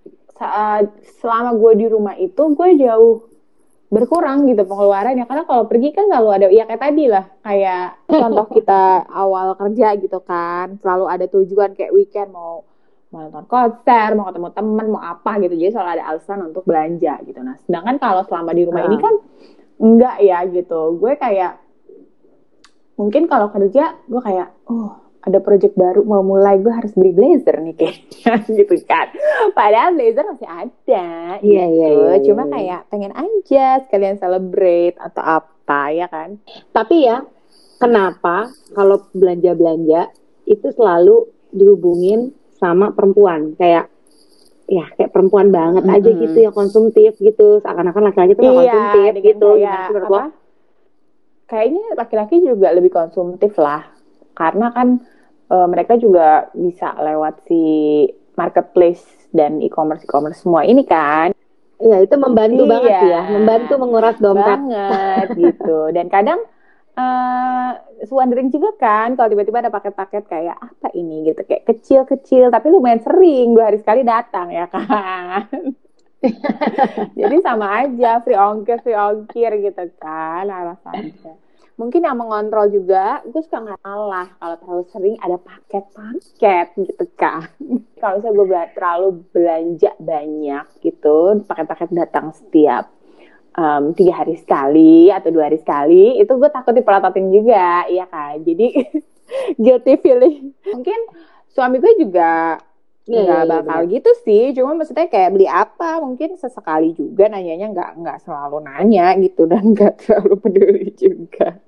selama 1.22 1.52
gue 1.56 1.72
di 1.78 1.86
rumah 1.88 2.16
itu 2.18 2.42
gue 2.42 2.70
jauh 2.82 3.30
berkurang 3.94 4.50
gitu 4.50 4.66
pengeluarannya. 4.66 5.30
Karena 5.30 5.44
kalau 5.46 5.70
pergi 5.70 5.94
kan 5.94 6.10
selalu 6.10 6.30
ada 6.34 6.46
ya 6.50 6.66
kayak 6.66 6.82
tadi 6.82 7.06
lah 7.06 7.26
kayak 7.46 7.86
contoh 8.10 8.46
kita 8.58 9.06
awal 9.14 9.54
kerja 9.54 9.94
gitu 10.02 10.20
kan 10.26 10.82
selalu 10.82 11.06
ada 11.06 11.26
tujuan 11.30 11.78
kayak 11.78 11.94
weekend 11.94 12.34
mau 12.34 12.66
mau 13.14 13.30
nonton 13.30 13.46
konser 13.46 14.18
mau 14.18 14.26
ketemu 14.34 14.50
temen 14.58 14.86
mau 14.90 15.04
apa 15.06 15.38
gitu. 15.46 15.54
Jadi 15.54 15.70
selalu 15.78 15.90
ada 16.02 16.04
alasan 16.10 16.40
untuk 16.50 16.66
belanja 16.66 17.22
gitu. 17.22 17.40
Nah 17.46 17.56
sedangkan 17.70 18.02
kalau 18.02 18.26
selama 18.26 18.52
di 18.58 18.66
rumah 18.66 18.82
hmm. 18.82 18.90
ini 18.90 18.98
kan 18.98 19.16
enggak 19.78 20.16
ya 20.26 20.40
gitu. 20.50 20.82
Gue 20.98 21.14
kayak 21.14 21.62
mungkin 22.98 23.30
kalau 23.30 23.54
kerja 23.54 23.94
gue 24.10 24.22
kayak 24.22 24.50
oh 24.74 25.03
ada 25.24 25.40
project 25.40 25.80
baru 25.80 26.04
mau 26.04 26.20
mulai 26.20 26.60
gue 26.60 26.70
harus 26.70 26.92
beli 27.00 27.16
blazer 27.16 27.56
nih 27.64 27.76
kayaknya 27.80 28.34
gitu 28.60 28.76
kan. 28.84 29.08
Padahal 29.56 29.96
blazer 29.96 30.26
masih 30.28 30.50
ada 30.52 31.06
iya, 31.40 31.64
iya 31.64 31.66
gitu. 31.72 31.80
iya, 31.80 31.90
iya 31.96 32.16
cuma 32.28 32.44
iya. 32.44 32.52
kayak 32.52 32.82
pengen 32.92 33.14
aja 33.16 33.66
sekalian 33.88 34.20
celebrate 34.20 35.00
atau 35.00 35.24
apa 35.24 35.82
ya 35.96 36.08
kan? 36.12 36.36
Tapi 36.76 37.08
ya 37.08 37.24
kenapa 37.80 38.52
kalau 38.76 39.08
belanja 39.16 39.56
belanja 39.56 40.02
itu 40.44 40.68
selalu 40.76 41.32
dihubungin 41.56 42.36
sama 42.60 42.92
perempuan? 42.92 43.56
Kayak 43.56 43.88
ya 44.68 44.92
kayak 45.00 45.12
perempuan 45.16 45.56
banget 45.56 45.88
aja 45.88 46.04
mm 46.04 46.16
-hmm. 46.20 46.24
gitu 46.28 46.38
yang 46.44 46.56
konsumtif 46.56 47.16
gitu. 47.16 47.64
Seakan-akan 47.64 48.12
laki-laki 48.12 48.36
tuh 48.36 48.44
iya, 48.44 48.76
konsumtif 48.76 49.12
gitu 49.24 49.50
ya, 49.56 49.88
apa, 49.88 50.36
kayaknya 51.48 51.96
laki-laki 51.96 52.44
juga 52.44 52.76
lebih 52.76 52.92
konsumtif 52.92 53.56
lah. 53.56 53.88
Karena 54.36 54.74
kan 54.76 55.00
uh, 55.52 55.68
mereka 55.68 55.98
juga 56.00 56.48
bisa 56.54 56.94
lewat 57.00 57.44
si 57.50 57.64
marketplace 58.38 59.04
dan 59.34 59.60
e-commerce 59.60 60.06
e-commerce 60.06 60.46
semua 60.46 60.64
ini 60.64 60.86
kan. 60.86 61.34
Iya, 61.84 62.06
itu 62.06 62.16
membantu 62.16 62.64
iya, 62.64 62.72
banget 62.72 62.92
ya, 63.04 63.22
membantu 63.34 63.74
menguras 63.82 64.18
dompet 64.22 64.46
banget 64.46 65.28
gitu. 65.36 65.92
Dan 65.92 66.08
kadang 66.08 66.40
uh, 66.96 67.72
wondering 68.08 68.54
juga 68.54 68.72
kan 68.80 69.20
kalau 69.20 69.28
tiba-tiba 69.34 69.60
ada 69.60 69.74
paket-paket 69.74 70.24
kayak 70.30 70.56
apa 70.56 70.94
ini 70.96 71.28
gitu, 71.34 71.44
kayak 71.44 71.68
kecil-kecil 71.68 72.54
tapi 72.54 72.72
lumayan 72.72 73.04
sering 73.04 73.52
dua 73.52 73.74
hari 73.74 73.84
sekali 73.84 74.08
datang 74.08 74.54
ya 74.54 74.70
kan. 74.72 75.50
Jadi 77.20 77.36
sama 77.44 77.84
aja 77.84 78.24
free 78.24 78.40
ongkir 78.40 78.80
free 78.80 78.96
ongkir 78.96 79.52
gitu 79.60 79.84
kan 80.00 80.48
alasannya 80.48 81.36
mungkin 81.74 82.06
yang 82.06 82.18
mengontrol 82.18 82.70
juga 82.70 83.26
gue 83.26 83.42
suka 83.42 83.66
nggak 83.66 83.82
salah 83.82 84.28
kalau 84.38 84.56
terlalu 84.62 84.84
sering 84.94 85.16
ada 85.18 85.38
paket-paket 85.42 86.68
gitu 86.78 87.06
kan. 87.18 87.50
Kalau 88.04 88.20
misalnya 88.20 88.36
gue 88.36 88.64
terlalu 88.76 89.08
belanja 89.32 89.92
banyak 89.98 90.66
gitu 90.84 91.18
paket-paket 91.48 91.90
datang 91.96 92.36
setiap 92.36 92.92
um, 93.58 93.96
tiga 93.96 94.22
hari 94.22 94.36
sekali 94.38 95.10
atau 95.10 95.30
dua 95.34 95.50
hari 95.50 95.58
sekali 95.62 96.20
itu 96.20 96.30
gue 96.30 96.50
takut 96.52 96.76
dipelatotin 96.76 97.32
juga 97.32 97.88
iya 97.90 98.06
kan? 98.06 98.38
Jadi 98.44 98.68
guilty 99.64 99.94
feeling. 100.04 100.54
Mungkin 100.68 101.00
suami 101.54 101.82
gue 101.82 101.94
juga 102.02 102.60
nggak 103.04 103.28
yeah, 103.28 103.44
bakal 103.44 103.80
yeah, 103.84 103.92
gitu 104.00 104.12
sih 104.24 104.44
cuma 104.56 104.80
maksudnya 104.80 105.12
kayak 105.12 105.36
beli 105.36 105.44
apa 105.44 106.00
mungkin 106.00 106.40
sesekali 106.40 106.96
juga 106.96 107.28
nanyanya 107.28 107.68
nggak 107.76 107.92
nggak 108.00 108.18
selalu 108.24 108.64
nanya 108.64 109.12
gitu 109.20 109.44
dan 109.52 109.76
nggak 109.76 109.94
terlalu 110.00 110.36
peduli 110.40 110.88
juga. 110.96 111.60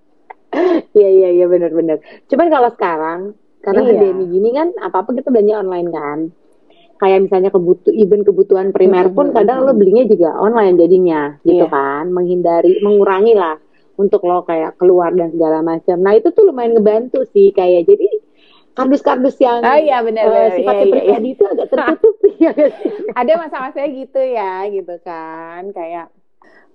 Iya 0.95 1.09
iya 1.11 1.29
iya 1.35 1.45
benar-benar 1.51 1.99
cuman 2.31 2.47
kalau 2.47 2.69
sekarang 2.71 3.19
karena 3.59 3.81
iya. 3.83 3.89
pandemi 3.91 4.23
gini 4.31 4.49
kan 4.55 4.67
apa 4.79 5.03
apa 5.03 5.09
kita 5.11 5.27
belanja 5.33 5.55
online 5.59 5.89
kan. 5.91 6.19
Kayak 6.95 7.27
misalnya 7.27 7.51
kebutuh 7.51 7.91
even 7.91 8.23
kebutuhan 8.23 8.71
primer 8.71 9.11
pun 9.11 9.35
kadang 9.35 9.67
lo 9.67 9.75
belinya 9.75 10.07
juga 10.07 10.31
online 10.39 10.79
jadinya 10.79 11.35
gitu 11.43 11.67
yeah. 11.67 11.73
kan. 11.73 12.07
Menghindari 12.07 12.79
mengurangi 12.79 13.35
lah 13.35 13.59
untuk 13.99 14.23
lo 14.23 14.47
kayak 14.47 14.79
keluar 14.79 15.11
dan 15.11 15.35
segala 15.35 15.59
macam. 15.59 15.99
Nah 15.99 16.15
itu 16.15 16.31
tuh 16.31 16.47
lumayan 16.47 16.71
ngebantu 16.79 17.27
sih 17.35 17.51
kayak 17.51 17.83
jadi 17.83 18.14
kardus-kardus 18.75 19.39
yang 19.39 19.63
oh, 19.63 19.79
iya, 19.79 20.03
bener, 20.03 20.27
uh, 20.27 20.51
sifatnya 20.51 20.85
iya, 20.85 20.93
pribadi 20.93 21.29
iya. 21.31 21.35
itu 21.39 21.43
agak 21.47 21.67
tertutup 21.71 22.15
ya 22.43 22.51
ada 23.15 23.31
masa-masanya 23.39 23.89
gitu 23.95 24.21
ya 24.21 24.53
gitu 24.67 24.95
kan. 25.01 25.71
Kayak 25.71 26.11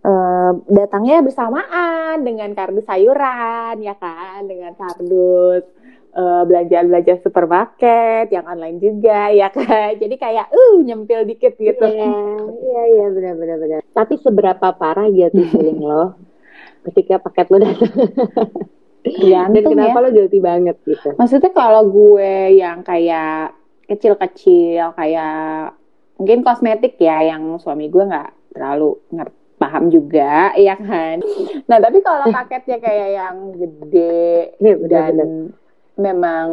uh, 0.03 0.57
datangnya 0.67 1.21
bersamaan 1.21 2.25
dengan 2.25 2.57
kardus 2.57 2.89
sayuran 2.89 3.77
ya 3.85 3.95
kan. 4.01 4.49
Dengan 4.49 4.73
kardus 4.81 5.69
uh, 6.17 6.43
belanja-belanja 6.49 7.21
supermarket 7.21 8.33
yang 8.33 8.49
online 8.49 8.81
juga 8.81 9.29
ya 9.31 9.53
kan. 9.53 9.93
Jadi 10.01 10.17
kayak 10.17 10.49
uh 10.49 10.77
nyempil 10.81 11.29
dikit 11.29 11.55
gitu. 11.61 11.85
Iya 11.85 12.09
iya 12.49 12.83
iya 12.97 13.07
benar 13.13 13.35
benar 13.37 13.57
benar. 13.61 13.81
Tapi 13.93 14.17
seberapa 14.25 14.73
parah 14.73 15.07
gitu 15.13 15.45
feeling 15.53 15.85
lo 15.85 16.17
ketika 16.89 17.21
paket 17.21 17.47
lo 17.53 17.61
datang 17.61 17.93
Dan 19.05 19.65
kenapa 19.65 19.99
ya. 19.99 20.05
lo 20.05 20.09
guilty 20.13 20.39
banget 20.41 20.77
gitu? 20.85 21.17
Maksudnya 21.17 21.51
kalau 21.57 21.89
gue 21.89 22.61
yang 22.61 22.85
kayak 22.85 23.57
kecil-kecil 23.91 24.95
kayak 24.95 25.75
mungkin 26.21 26.45
kosmetik 26.45 27.01
ya 27.01 27.35
yang 27.35 27.59
suami 27.59 27.89
gue 27.89 28.05
nggak 28.07 28.55
terlalu 28.55 29.01
ngerti 29.11 29.41
paham 29.61 29.93
juga 29.93 30.53
ya 30.69 30.75
kan 30.79 31.21
nah 31.69 31.77
tapi 31.77 32.01
kalau 32.01 32.33
paketnya 32.37 32.81
kayak 32.81 33.09
yang 33.13 33.37
gede 33.57 34.57
ya, 34.57 35.13
dan 35.13 35.53
memang 36.01 36.49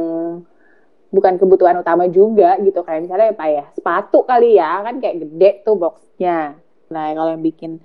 bukan 1.07 1.39
kebutuhan 1.39 1.79
utama 1.79 2.11
juga 2.11 2.59
gitu 2.59 2.83
kayak 2.83 3.07
misalnya 3.07 3.31
apa 3.31 3.45
ya 3.47 3.65
sepatu 3.71 4.27
kali 4.27 4.59
ya 4.59 4.83
kan 4.83 4.99
kayak 4.99 5.23
gede 5.23 5.49
tuh 5.63 5.79
boxnya 5.79 6.59
nah 6.91 7.05
kalau 7.15 7.31
yang 7.31 7.43
bikin 7.43 7.79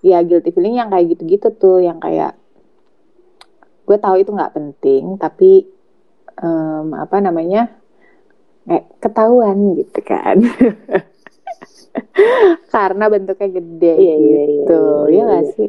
ya 0.00 0.24
guilty 0.24 0.52
feeling 0.52 0.80
yang 0.80 0.88
kayak 0.88 1.12
gitu-gitu 1.12 1.52
tuh 1.56 1.84
yang 1.84 2.00
kayak 2.00 2.36
gue 3.84 3.98
tahu 4.00 4.16
itu 4.20 4.30
nggak 4.32 4.54
penting 4.56 5.20
tapi 5.20 5.68
um, 6.40 6.96
apa 6.96 7.20
namanya 7.20 7.68
kayak 8.64 8.84
ketahuan 9.00 9.76
gitu 9.78 10.00
kan. 10.00 10.40
Karena 12.74 13.06
bentuknya 13.06 13.62
gede 13.62 13.94
iya, 13.94 14.14
gitu 14.18 14.18
iya, 14.18 14.42
iya, 14.50 14.66
iya, 15.06 15.14
ya 15.14 15.22
nggak 15.30 15.46
sih? 15.54 15.68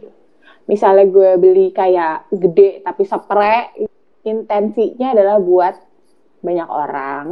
Misalnya 0.65 1.05
gue 1.05 1.31
beli 1.37 1.69
kayak 1.69 2.33
gede 2.33 2.81
tapi 2.81 3.05
spray 3.05 3.85
intensinya 4.25 5.13
adalah 5.13 5.37
buat 5.37 5.77
banyak 6.41 6.69
orang 6.69 7.25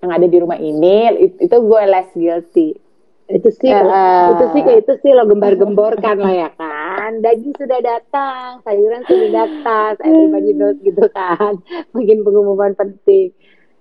yang 0.00 0.10
ada 0.12 0.24
di 0.24 0.36
rumah 0.40 0.56
ini 0.56 1.20
itu 1.20 1.52
gue 1.52 1.82
less 1.84 2.08
guilty. 2.16 2.72
Itu 3.30 3.48
sih 3.52 3.70
uh, 3.70 4.34
itu 4.34 4.44
sih 4.56 4.62
kayak 4.64 4.88
itu 4.88 4.92
sih 5.04 5.12
lo 5.12 5.28
gembar-gemborkan 5.28 6.16
lah 6.18 6.32
ya 6.32 6.50
kan 6.56 6.69
daging 7.18 7.54
sudah 7.58 7.82
datang 7.82 8.62
sayuran 8.62 9.02
sudah 9.10 9.30
datang 9.34 9.92
everybody 10.06 10.54
knows 10.54 10.78
gitu 10.80 11.02
kan 11.10 11.58
mungkin 11.94 12.22
pengumuman 12.22 12.78
penting 12.78 13.34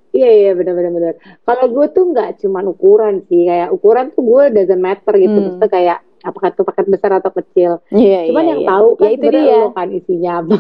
Iya 0.10 0.30
iya 0.34 0.52
benar 0.58 0.74
benar 0.74 0.90
benar. 0.90 1.14
Kalau 1.46 1.66
gue 1.70 1.86
tuh 1.94 2.10
nggak 2.10 2.42
cuma 2.42 2.66
ukuran 2.66 3.22
sih, 3.30 3.46
kayak 3.46 3.70
ukuran 3.70 4.10
tuh 4.10 4.26
gue 4.26 4.44
doesn't 4.58 4.82
matter 4.82 5.14
gitu. 5.14 5.38
Hmm. 5.38 5.46
Maksudnya 5.54 5.70
kayak 5.70 5.98
apakah 6.26 6.50
itu 6.50 6.62
paket 6.66 6.88
besar 6.90 7.12
atau 7.22 7.32
kecil. 7.32 7.72
Iya, 7.94 8.26
Cuman 8.26 8.42
iya, 8.42 8.50
yang 8.50 8.62
iya. 8.66 8.70
tahu 8.74 8.88
kan 8.98 9.06
Ya, 9.06 9.12
itu 9.14 9.28
dia. 9.30 9.58
lo 9.62 9.70
kan 9.70 9.88
isinya 9.94 10.32
apa. 10.42 10.58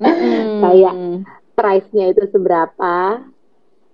Mm. 0.00 0.60
Kayak 0.64 0.94
price-nya 1.58 2.04
itu 2.14 2.22
seberapa, 2.30 2.96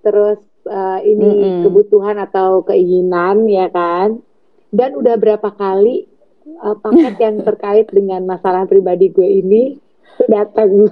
terus 0.04 0.38
eh, 0.68 0.98
ini 1.08 1.28
Mm-mm. 1.32 1.62
kebutuhan 1.66 2.16
atau 2.20 2.60
keinginan 2.62 3.48
ya 3.48 3.72
kan. 3.72 4.20
Dan 4.68 5.00
udah 5.00 5.16
berapa 5.16 5.48
kali 5.48 6.06
eh, 6.56 6.76
paket 6.80 7.14
yang 7.24 7.36
terkait 7.44 7.86
dengan 7.92 8.22
masalah 8.24 8.64
pribadi 8.64 9.12
gue 9.12 9.28
ini 9.44 9.62
tuh 10.16 10.28
datang. 10.28 10.88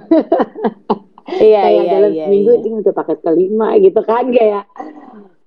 Iya, 1.25 1.61
kayak 1.65 1.83
iya, 1.83 1.91
dalam 1.91 2.11
iya, 2.13 2.23
seminggu 2.29 2.51
iya. 2.53 2.59
ini 2.61 2.75
udah 2.85 2.93
paket 2.93 3.19
kelima 3.25 3.67
gitu 3.81 4.01
kan 4.05 4.25
kayak 4.29 4.65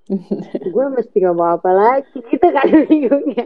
gue 0.73 0.85
mesti 0.89 1.17
ngomong 1.21 1.49
apa 1.61 1.71
lagi 1.71 2.17
gitu 2.17 2.47
kan 2.49 2.65
minggunya 2.89 3.45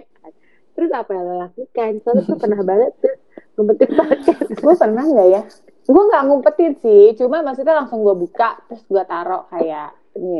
terus 0.73 0.89
apa 0.95 1.11
yang 1.13 1.27
lo 1.27 1.35
lakukan 1.43 2.01
soalnya 2.01 2.23
tuh 2.25 2.37
pernah 2.39 2.61
banget 2.65 2.91
tuh 2.97 3.15
ngumpetin 3.59 3.91
paket 3.93 4.37
gue 4.57 4.73
pernah 4.73 5.03
nggak 5.05 5.29
ya? 5.29 5.43
Gue 5.83 5.99
nggak 5.99 6.23
ngumpetin 6.31 6.73
sih, 6.79 7.11
cuma 7.19 7.43
maksudnya 7.43 7.75
langsung 7.75 8.07
gue 8.07 8.15
buka 8.15 8.55
terus 8.71 8.87
gue 8.87 9.03
taruh 9.03 9.43
kayak 9.51 9.91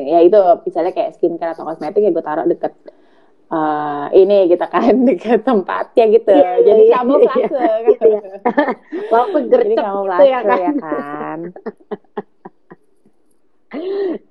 ya 0.08 0.20
itu 0.22 0.40
misalnya 0.64 0.94
kayak 0.94 1.18
skincare 1.18 1.52
atau 1.58 1.66
kosmetik 1.66 2.06
ya 2.06 2.14
gue 2.14 2.24
taruh 2.24 2.46
deket 2.46 2.74
eh, 3.54 4.06
ini 4.18 4.38
gitu 4.50 4.66
kan 4.66 4.94
deket 5.06 5.46
tempatnya 5.46 6.06
gitu. 6.10 6.34
Iya, 6.34 6.52
iya, 6.58 6.66
Jadi 6.66 6.84
iya, 6.84 6.96
kamu 6.98 7.14
iya, 7.14 7.26
flase 7.30 7.66
iya. 8.02 8.22
walaupun 9.14 9.42
Jadi 9.48 9.74
kamu 9.78 10.02
gitu 10.10 10.24
ya 10.26 10.40
kan 10.42 10.60
ya 10.60 10.72
kan. 10.82 11.40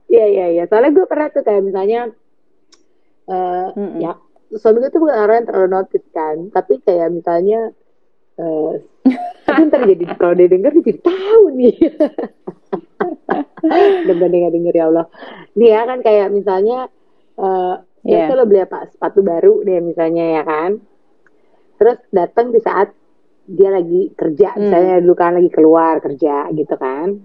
iya 0.07 0.26
iya 0.31 0.47
iya 0.55 0.64
soalnya 0.71 0.95
gue 0.95 1.07
pernah 1.07 1.29
tuh 1.35 1.43
kayak 1.43 1.62
misalnya 1.67 2.14
eh 3.26 3.67
Mm-mm. 3.75 3.99
ya 4.02 4.12
suami 4.55 4.85
gue 4.85 4.91
tuh 4.93 5.00
bukan 5.00 5.17
orang 5.19 5.37
yang 5.43 5.49
terlalu 5.49 5.69
notice 5.73 6.09
kan 6.12 6.37
tapi 6.52 6.79
kayak 6.85 7.11
misalnya 7.11 7.73
eh 8.38 8.73
tapi 9.47 9.61
ntar 9.69 9.83
jadi 9.85 10.05
kalau 10.17 10.35
dia 10.37 10.49
denger 10.49 10.73
dia 10.79 10.85
jadi 10.93 11.00
tahu 11.02 11.43
nih 11.59 11.76
denger 14.09 14.29
denger 14.31 14.50
denger 14.52 14.75
ya 14.75 14.85
Allah 14.91 15.07
ya 15.59 15.81
kan 15.88 15.99
kayak 16.05 16.29
misalnya 16.31 16.79
eh 17.41 17.75
Iya. 18.03 18.27
biasa 18.27 18.33
lo 18.35 18.45
beli 18.45 18.61
apa 18.61 18.79
sepatu 18.89 19.21
baru 19.21 19.63
deh 19.63 19.79
misalnya 19.81 20.25
ya 20.33 20.43
kan 20.43 20.71
terus 21.77 21.99
datang 22.11 22.51
di 22.51 22.59
saat 22.59 22.91
dia 23.45 23.71
lagi 23.71 24.11
kerja 24.13 24.55
Hmm. 24.55 24.63
misalnya 24.65 24.95
dulu 24.99 25.15
kan 25.15 25.33
lagi 25.35 25.51
keluar 25.51 25.99
kerja 25.99 26.51
gitu 26.51 26.75
kan 26.75 27.23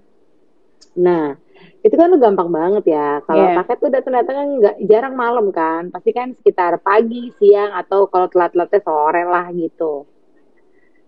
nah 0.94 1.34
itu 1.78 1.94
kan 1.94 2.10
lo 2.10 2.18
gampang 2.18 2.46
banget 2.48 2.84
ya 2.88 3.22
kalau 3.22 3.42
Iya. 3.44 3.54
paket 3.56 3.76
tuh 3.78 3.90
datang 3.90 4.14
datang 4.14 4.34
kan 4.34 4.48
nggak 4.56 4.76
jarang 4.84 5.14
malam 5.14 5.46
kan 5.50 5.90
pasti 5.90 6.10
kan 6.10 6.34
sekitar 6.34 6.78
pagi 6.78 7.30
siang 7.34 7.70
atau 7.72 8.06
kalau 8.06 8.26
telat 8.26 8.50
telatnya 8.50 8.80
sore 8.80 9.22
lah 9.22 9.46
gitu 9.50 10.06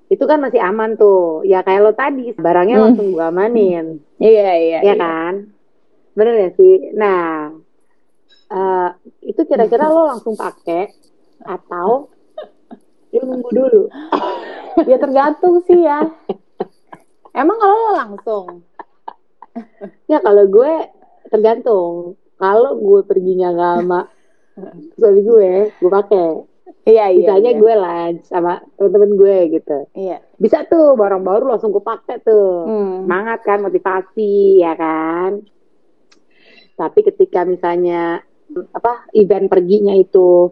itu 0.07 0.25
kan 0.25 0.39
masih 0.39 0.59
aman 0.59 0.95
tuh 0.95 1.43
ya 1.45 1.63
kayak 1.63 1.81
lo 1.81 1.93
tadi 1.93 2.35
barangnya 2.35 2.75
Hmm. 2.75 2.85
langsung 2.89 3.07
gue 3.13 3.23
amanin 3.25 3.87
Iya 4.19 4.51
iya. 4.57 4.79
ya 4.83 4.95
kan 4.97 5.55
bener 6.11 6.35
ya 6.37 6.51
sih 6.53 6.91
nah 6.93 7.55
eh, 8.51 8.89
itu 9.23 9.41
kira-kira 9.45 9.87
lo 9.87 10.07
langsung 10.07 10.35
pakai 10.35 10.91
atau 11.41 12.11
lo 13.11 13.21
nunggu 13.21 13.51
dulu 13.51 13.83
Ya 14.81 14.97
tergantung 14.97 15.61
sih 15.61 15.83
ya. 15.83 16.07
Emang 17.31 17.59
kalau 17.59 17.77
lo 17.77 17.91
langsung? 17.93 18.47
ya 20.07 20.19
kalau 20.19 20.47
gue 20.47 20.73
tergantung 21.27 21.93
kalau 22.37 22.79
gue 22.79 23.01
perginya 23.03 23.51
nggak 23.51 23.75
sama 23.77 24.01
suami 24.95 25.21
gue 25.21 25.51
gue 25.75 25.91
pakai 25.91 26.31
Iya 26.87 27.11
iya. 27.11 27.19
misalnya 27.19 27.51
iya. 27.51 27.59
gue 27.59 27.73
lunch 27.77 28.23
sama 28.25 28.53
temen-temen 28.79 29.11
gue 29.17 29.37
gitu 29.53 29.79
Iya. 29.93 30.23
bisa 30.39 30.65
tuh 30.65 30.95
barang 30.95 31.21
baru 31.21 31.51
langsung 31.51 31.75
gue 31.75 31.83
pakai 31.83 32.23
tuh 32.23 32.65
Hmm. 32.65 33.05
semangat 33.05 33.43
kan 33.43 33.59
motivasi 33.61 34.33
ya 34.59 34.73
kan 34.75 35.43
tapi 36.75 37.01
ketika 37.03 37.43
misalnya 37.43 38.23
apa 38.75 39.07
event 39.15 39.47
perginya 39.47 39.95
itu 39.95 40.51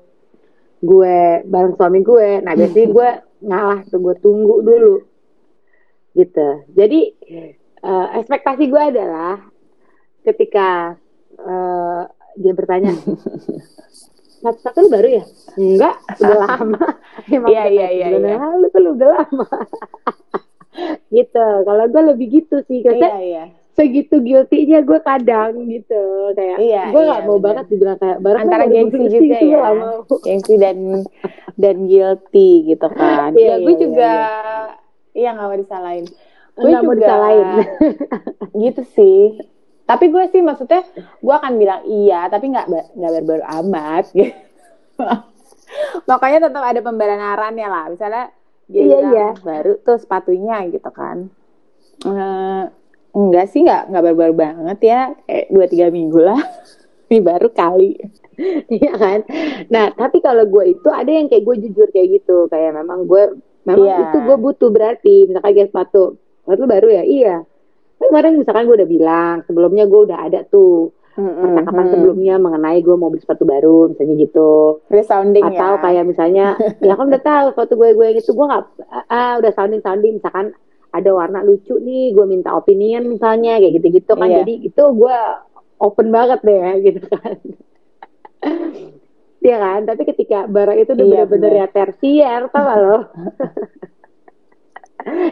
gue 0.82 1.42
bareng 1.46 1.74
suami 1.74 2.00
gue. 2.02 2.42
Nah 2.42 2.52
biasanya 2.58 2.88
gue 2.90 3.08
ngalah 3.46 3.80
tuh 3.86 3.98
gue 4.02 4.14
tunggu 4.22 4.56
dulu. 4.62 4.96
Gitu. 6.14 6.48
Jadi 6.74 7.00
eh, 7.82 8.08
ekspektasi 8.18 8.64
gue 8.66 8.82
adalah 8.82 9.42
ketika 10.22 10.98
eh, 11.38 12.02
dia 12.38 12.52
bertanya 12.54 12.94
satu 14.62 14.86
lu 14.86 14.88
baru 14.90 15.08
ya? 15.18 15.24
Enggak 15.58 15.96
udah 16.22 16.38
lama. 16.46 16.86
Iya, 17.26 17.62
iya, 17.66 17.86
iya, 17.90 18.06
iya. 18.14 18.36
tuh 18.70 18.80
lu 18.80 18.90
udah 18.94 19.08
lama. 19.18 19.48
Gitu. 21.10 21.46
Kalau 21.66 21.84
gue 21.90 22.02
lebih 22.14 22.26
gitu 22.42 22.62
sih. 22.70 22.86
Iya 22.86 22.94
karena 22.94 23.08
iya. 23.18 23.44
Segitu 23.78 24.18
guilty-nya 24.18 24.82
gue 24.82 24.98
kadang 25.00 25.54
gitu 25.64 26.02
kayak 26.34 26.58
Iya, 26.58 26.82
gue 26.90 26.98
iya, 26.98 27.08
nggak 27.08 27.22
mau 27.22 27.38
bener. 27.38 27.46
banget 27.46 27.64
dibilang 27.70 27.98
kayak 27.98 28.18
barang 28.18 28.42
Antara 28.42 28.58
lo 28.58 28.66
baru 28.66 28.74
gengsi 28.74 28.98
juga 28.98 29.38
gue 29.38 29.46
ya. 29.46 29.70
Gengsi 30.26 30.54
dan 30.58 30.78
dan 31.54 31.76
guilty 31.86 32.50
gitu 32.66 32.88
kan. 32.90 33.30
Iya, 33.32 33.46
ya 33.46 33.54
gue 33.56 33.70
iya, 33.70 33.78
juga 33.78 34.10
iya 35.12 35.28
nggak 35.32 35.46
mau 35.46 35.56
disalahin. 35.56 36.04
Gue 36.52 36.66
Nggak 36.66 36.82
mau 36.82 36.90
juga 36.90 37.00
disalahin. 37.00 37.48
gitu 38.66 38.82
sih. 38.92 39.22
Tapi 39.84 40.04
gue 40.06 40.24
sih 40.28 40.42
maksudnya 40.42 40.82
gue 40.98 41.34
akan 41.34 41.52
bilang 41.54 41.80
iya, 41.86 42.26
tapi 42.26 42.50
nggak 42.50 42.66
nggak 42.92 43.10
baru-baru 43.14 43.44
amat. 43.62 44.04
Gitu. 44.18 44.34
Makanya 46.04 46.38
tetap 46.44 46.64
ada 46.64 46.80
pembenarannya 46.80 47.68
lah. 47.68 47.84
Misalnya 47.86 48.34
dia 48.66 48.82
Iya, 48.82 48.96
bilang 48.98 49.12
iya. 49.12 49.28
baru 49.38 49.72
tuh 49.80 49.96
sepatunya 49.96 50.66
gitu 50.68 50.90
kan. 50.90 51.30
Eh, 52.00 52.62
enggak 53.18 53.50
sih 53.50 53.66
nggak 53.66 53.90
nggak 53.90 54.02
baru-baru 54.04 54.34
banget 54.34 54.78
ya, 54.80 55.00
kayak 55.26 55.46
dua 55.50 55.66
tiga 55.66 55.86
minggu 55.90 56.18
lah. 56.22 56.38
Ini 57.08 57.18
baru 57.20 57.48
kali. 57.50 57.92
Iya 58.70 58.94
kan 58.94 59.26
nah 59.66 59.90
tapi 59.90 60.22
kalau 60.22 60.46
gue 60.46 60.70
itu 60.70 60.86
ada 60.86 61.10
yang 61.10 61.26
kayak 61.26 61.42
gue 61.42 61.56
jujur 61.58 61.90
kayak 61.90 62.22
gitu 62.22 62.46
kayak 62.46 62.70
memang 62.70 63.02
gue 63.02 63.34
memang 63.66 63.82
Iya. 63.82 63.98
itu 64.06 64.18
gue 64.22 64.36
butuh 64.38 64.70
berarti 64.70 65.26
misalkan 65.26 65.58
kayak 65.58 65.74
sepatu 65.74 66.14
sepatu 66.46 66.62
baru 66.64 66.86
ya 66.86 67.02
iya 67.02 67.36
Tapi 67.98 68.06
kemarin 68.06 68.38
misalkan 68.38 68.70
gue 68.70 68.76
udah 68.78 68.86
bilang 68.86 69.34
sebelumnya 69.42 69.90
gue 69.90 70.00
udah 70.06 70.18
ada 70.22 70.46
tuh 70.46 70.94
percakapan 71.18 71.82
Hmm. 71.82 71.92
sebelumnya 71.92 72.34
mengenai 72.38 72.78
gue 72.78 72.94
mau 72.94 73.10
beli 73.10 73.18
sepatu 73.18 73.42
baru 73.42 73.90
misalnya 73.90 74.14
gitu 74.22 74.50
Resounding 74.86 75.42
atau 75.50 75.72
ya. 75.74 75.80
kayak 75.82 76.04
misalnya 76.06 76.46
ya 76.86 76.94
kan 76.94 77.10
udah 77.10 77.22
tahu 77.26 77.46
sepatu 77.50 77.72
gue 77.74 77.88
gue 77.90 78.06
yang 78.06 78.18
itu 78.22 78.30
gue 78.30 78.46
nggak 78.46 78.64
ah 79.10 79.34
udah 79.42 79.50
sounding 79.50 79.82
sounding 79.82 80.22
misalkan 80.22 80.54
ada 80.90 81.10
warna 81.10 81.40
lucu 81.40 81.76
nih 81.76 82.10
gue 82.10 82.24
minta 82.24 82.52
opinion 82.52 83.04
misalnya 83.06 83.56
kayak 83.56 83.74
gitu 83.76 83.88
gitu 83.94 84.12
kan. 84.12 84.26
Iya. 84.26 84.36
jadi 84.40 84.54
itu 84.64 84.82
gue 84.94 85.18
open 85.78 86.08
banget 86.08 86.40
deh 86.42 86.58
gitu 86.86 87.02
kan. 87.06 87.36
Iya 89.38 89.56
kan? 89.56 89.80
Tapi 89.84 90.02
ketika 90.04 90.38
barang 90.46 90.78
itu 90.78 90.90
udah 90.92 91.04
Iya, 91.04 91.12
bener-bener 91.24 91.50
bener. 91.50 91.60
ya 91.60 91.66
tersier 91.68 92.40
tau 92.48 92.62
gak 92.62 92.78
lo? 92.78 92.96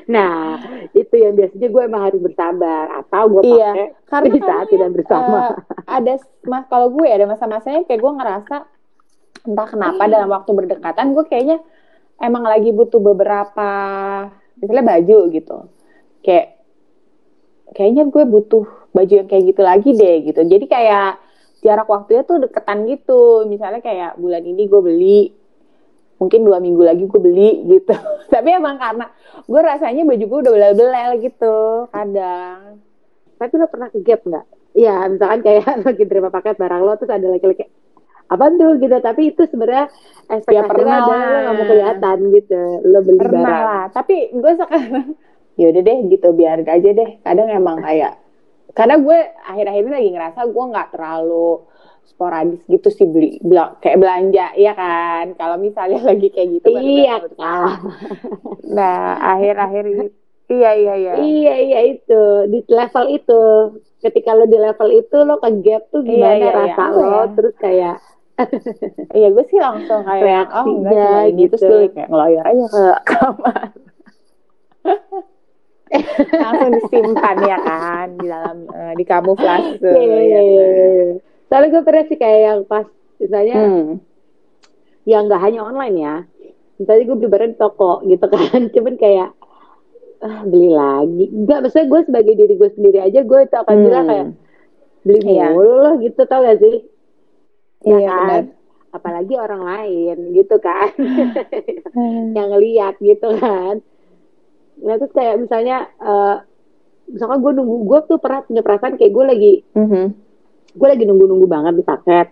Nah 0.07 0.57
itu 0.95 1.15
yang 1.15 1.35
biasanya 1.35 1.69
gue 1.69 1.83
emang 1.83 2.03
harus 2.07 2.21
bersabar 2.23 2.87
atau 2.97 3.23
gue 3.29 3.43
Iya, 3.45 3.71
pakai 3.71 3.87
karena 4.07 4.27
di 4.27 4.41
saat 4.41 4.47
kadang 4.47 4.71
tidak 4.71 4.91
bersama. 4.95 5.37
eh, 5.37 5.53
ada 5.87 6.13
mas 6.43 6.65
kalau 6.67 6.89
gue 6.89 7.07
ada 7.07 7.27
masa-masanya 7.27 7.83
kayak 7.85 8.01
gue 8.01 8.13
ngerasa 8.15 8.57
entah 9.45 9.69
kenapa 9.69 10.03
dalam 10.07 10.31
waktu 10.31 10.51
berdekatan 10.51 11.13
gue 11.13 11.25
kayaknya 11.27 11.59
emang 12.17 12.43
lagi 12.43 12.71
butuh 12.71 13.03
beberapa 13.03 13.69
misalnya 14.61 14.85
baju 14.85 15.19
gitu. 15.33 15.57
Kayak 16.25 16.47
kayaknya 17.77 18.09
gue 18.09 18.25
butuh 18.25 18.65
baju 18.93 19.13
yang 19.13 19.29
kayak 19.29 19.45
gitu 19.53 19.63
lagi 19.63 19.91
deh 19.93 20.17
gitu. 20.25 20.41
Jadi 20.45 20.65
kayak 20.67 21.21
jarak 21.61 21.89
waktunya 21.89 22.23
tuh 22.25 22.41
deketan 22.41 22.89
gitu. 22.89 23.45
Misalnya 23.49 23.81
kayak 23.85 24.17
bulan 24.17 24.43
ini 24.45 24.63
gue 24.69 24.81
beli 24.81 25.21
mungkin 26.17 26.49
dua 26.49 26.59
minggu 26.65 26.81
lagi 26.81 27.05
gue 27.05 27.21
beli 27.21 27.51
gitu. 27.69 27.95
Tapi 28.33 28.49
emang 28.57 28.81
karena 28.81 29.13
gue 29.45 29.61
rasanya 29.61 30.03
baju 30.09 30.25
gue 30.25 30.39
udah 30.49 30.53
belel-belel 30.53 31.11
gitu 31.21 31.57
kadang. 31.93 32.81
Tapi 33.37 33.53
lo 33.61 33.69
pernah 33.69 33.89
ke 33.93 34.01
gap 34.01 34.25
nggak? 34.25 34.47
Iya, 34.77 35.09
misalkan 35.09 35.41
kayak 35.45 35.65
lagi 35.89 36.05
terima 36.09 36.29
paket 36.33 36.57
barang 36.57 36.83
lo 36.85 36.97
terus 36.97 37.13
ada 37.13 37.29
laki-laki 37.29 37.69
apa 38.27 38.45
tuh 38.53 38.71
gitu. 38.77 38.97
Tapi 38.99 39.23
itu 39.31 39.43
sebenarnya 39.47 39.87
ekspektasi 40.27 40.57
Ya, 40.57 40.63
pernah 40.67 40.97
lo 41.01 41.15
nggak 41.15 41.55
mau 41.55 41.67
kelihatan 41.67 42.19
gitu. 42.33 42.61
Lo 42.85 42.99
beli 43.01 43.19
pernah 43.19 43.41
barang. 43.43 43.65
lah 43.67 43.83
tapi 43.91 44.15
gue 44.31 44.53
sekarang 44.55 45.07
yaudah 45.61 45.83
deh 45.83 45.99
gitu 46.11 46.29
biarin 46.31 46.69
aja 46.69 46.91
deh 46.93 47.11
kadang 47.23 47.49
emang 47.49 47.81
kayak 47.81 48.21
karena 48.77 49.01
gue 49.01 49.19
akhir-akhir 49.43 49.83
ini 49.83 49.93
lagi 49.93 50.11
ngerasa 50.13 50.41
gue 50.45 50.65
nggak 50.69 50.89
terlalu 50.93 51.65
sporadis 52.05 52.61
gitu 52.67 52.89
sih 52.89 53.03
beli 53.05 53.41
bela- 53.41 53.75
kayak 53.81 53.99
belanja 53.99 54.53
ya 54.55 54.73
kan 54.73 55.33
kalau 55.35 55.57
misalnya 55.57 55.97
lagi 56.11 56.29
kayak 56.29 56.61
gitu 56.61 56.69
Iya 56.71 57.25
kan. 57.35 57.81
nah 58.77 58.99
akhir-akhir 59.33 59.85
ini 59.87 60.07
Iya 60.47 60.71
iya 60.79 60.95
iya. 60.95 61.13
Iya 61.19 61.55
iya 61.59 61.81
itu 61.91 62.23
di 62.47 62.63
level 62.71 63.05
itu. 63.11 63.43
Ketika 63.99 64.31
lo 64.31 64.47
di 64.47 64.55
level 64.55 64.89
itu 64.95 65.17
lo 65.19 65.43
ke 65.43 65.51
gap 65.59 65.91
tuh 65.91 66.07
Iya, 66.07 66.07
gimana 66.07 66.37
iya, 66.39 66.47
iya. 66.47 66.55
rasa 66.55 66.83
Apa 66.87 66.95
lo 66.95 67.03
ya? 67.03 67.23
terus 67.35 67.55
kayak 67.59 67.97
Iya 69.17 69.29
gue 69.31 69.45
sih 69.47 69.59
langsung 69.59 70.01
kayak 70.03 70.23
Reaksinya 70.23 70.61
oh 70.61 70.77
enggak 70.77 70.93
cuma 70.93 71.21
ini 71.25 71.43
terus 71.47 71.63
gitu. 71.63 71.71
gue 71.73 71.89
kayak 71.91 72.09
ngelayar 72.09 72.45
aja 72.45 72.65
ke 72.67 72.85
kamar. 73.07 73.61
langsung 76.37 76.71
disimpan 76.75 77.37
ya 77.43 77.59
kan 77.59 78.07
di 78.19 78.27
dalam 78.27 78.57
eh, 78.69 78.93
di 78.95 79.05
kamuflase. 79.05 79.79
Iya, 79.81 80.03
iya, 80.03 80.19
ya 80.19 80.19
iya, 80.19 80.41
iya, 80.43 80.65
kan? 80.67 80.89
iya. 80.91 81.07
Soalnya 81.47 81.69
gue 81.71 81.83
pernah 81.83 82.05
sih 82.05 82.19
kayak 82.19 82.41
yang 82.43 82.61
pas 82.67 82.87
misalnya 83.17 83.55
Hmm. 83.57 83.89
yang 85.07 85.23
nggak 85.25 85.43
hanya 85.43 85.61
online 85.63 85.97
ya. 85.97 86.17
Misalnya 86.77 87.03
gue 87.07 87.17
beli 87.17 87.31
barang 87.31 87.51
di 87.55 87.59
toko 87.59 87.93
gitu 88.03 88.27
kan, 88.27 88.61
cuman 88.75 88.95
kayak 88.99 89.29
ah, 90.21 90.43
beli 90.45 90.69
lagi. 90.69 91.25
Enggak, 91.31 91.59
maksudnya 91.63 91.87
gue 91.87 92.01
sebagai 92.05 92.35
diri 92.35 92.55
gue 92.55 92.71
sendiri 92.75 92.99
aja 93.01 93.21
gue 93.23 93.41
itu 93.41 93.57
akan 93.57 93.77
bilang 93.81 94.05
Hmm. 94.05 94.11
kayak 94.11 94.27
beli 95.07 95.21
Iya. 95.23 95.47
mulu 95.55 95.73
loh 95.79 95.95
gitu 96.03 96.21
tau 96.27 96.43
gak 96.43 96.59
sih? 96.59 96.77
Ya 97.87 97.97
Iya, 97.97 98.09
kan? 98.09 98.21
benar. 98.21 98.45
Apalagi 98.93 99.35
orang 99.37 99.63
lain 99.63 100.17
gitu 100.33 100.57
kan. 100.59 100.91
Hmm. 101.89 102.33
yang 102.37 102.49
ngeliat 102.51 102.95
gitu 102.99 103.29
kan. 103.37 103.79
Nah 104.77 104.95
terus 104.97 105.13
kayak 105.13 105.39
misalnya 105.39 105.87
eh 105.97 106.37
misalkan 107.07 107.39
gue 107.39 107.53
nunggu 107.55 107.77
gue 107.87 107.99
tuh 108.05 108.19
pernah 108.19 108.43
punya 108.43 108.61
perasaan 108.61 108.97
kayak 108.97 109.13
gue 109.13 109.25
lagi 109.25 109.53
Mhm. 109.73 110.05
gue 110.75 110.89
lagi 110.91 111.05
nunggu-nunggu 111.05 111.47
banget 111.47 111.75
di 111.75 111.85
paket 111.85 112.29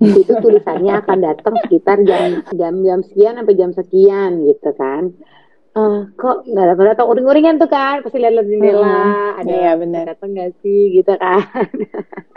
itu 0.00 0.32
tulisannya 0.32 0.94
akan 1.02 1.18
datang 1.20 1.54
sekitar 1.58 2.00
jam 2.00 2.46
jam 2.50 2.74
jam 2.80 3.00
sekian 3.02 3.34
sampai 3.34 3.54
jam 3.54 3.70
sekian 3.72 4.30
gitu 4.42 4.70
kan 4.72 5.10
Eh 5.72 6.00
kok 6.14 6.44
nggak 6.44 6.66
datang 6.70 6.86
datang 6.86 7.06
uring-uringan 7.08 7.56
tuh 7.56 7.66
kan 7.66 7.98
pasti 8.00 8.16
lihat-lihat 8.16 8.46
jendela 8.46 9.02
ada 9.34 9.50
Iya, 9.50 9.72
benar. 9.74 10.04
datang 10.06 10.30
nggak 10.30 10.52
sih 10.62 10.94
gitu 10.94 11.12
kan 11.14 11.66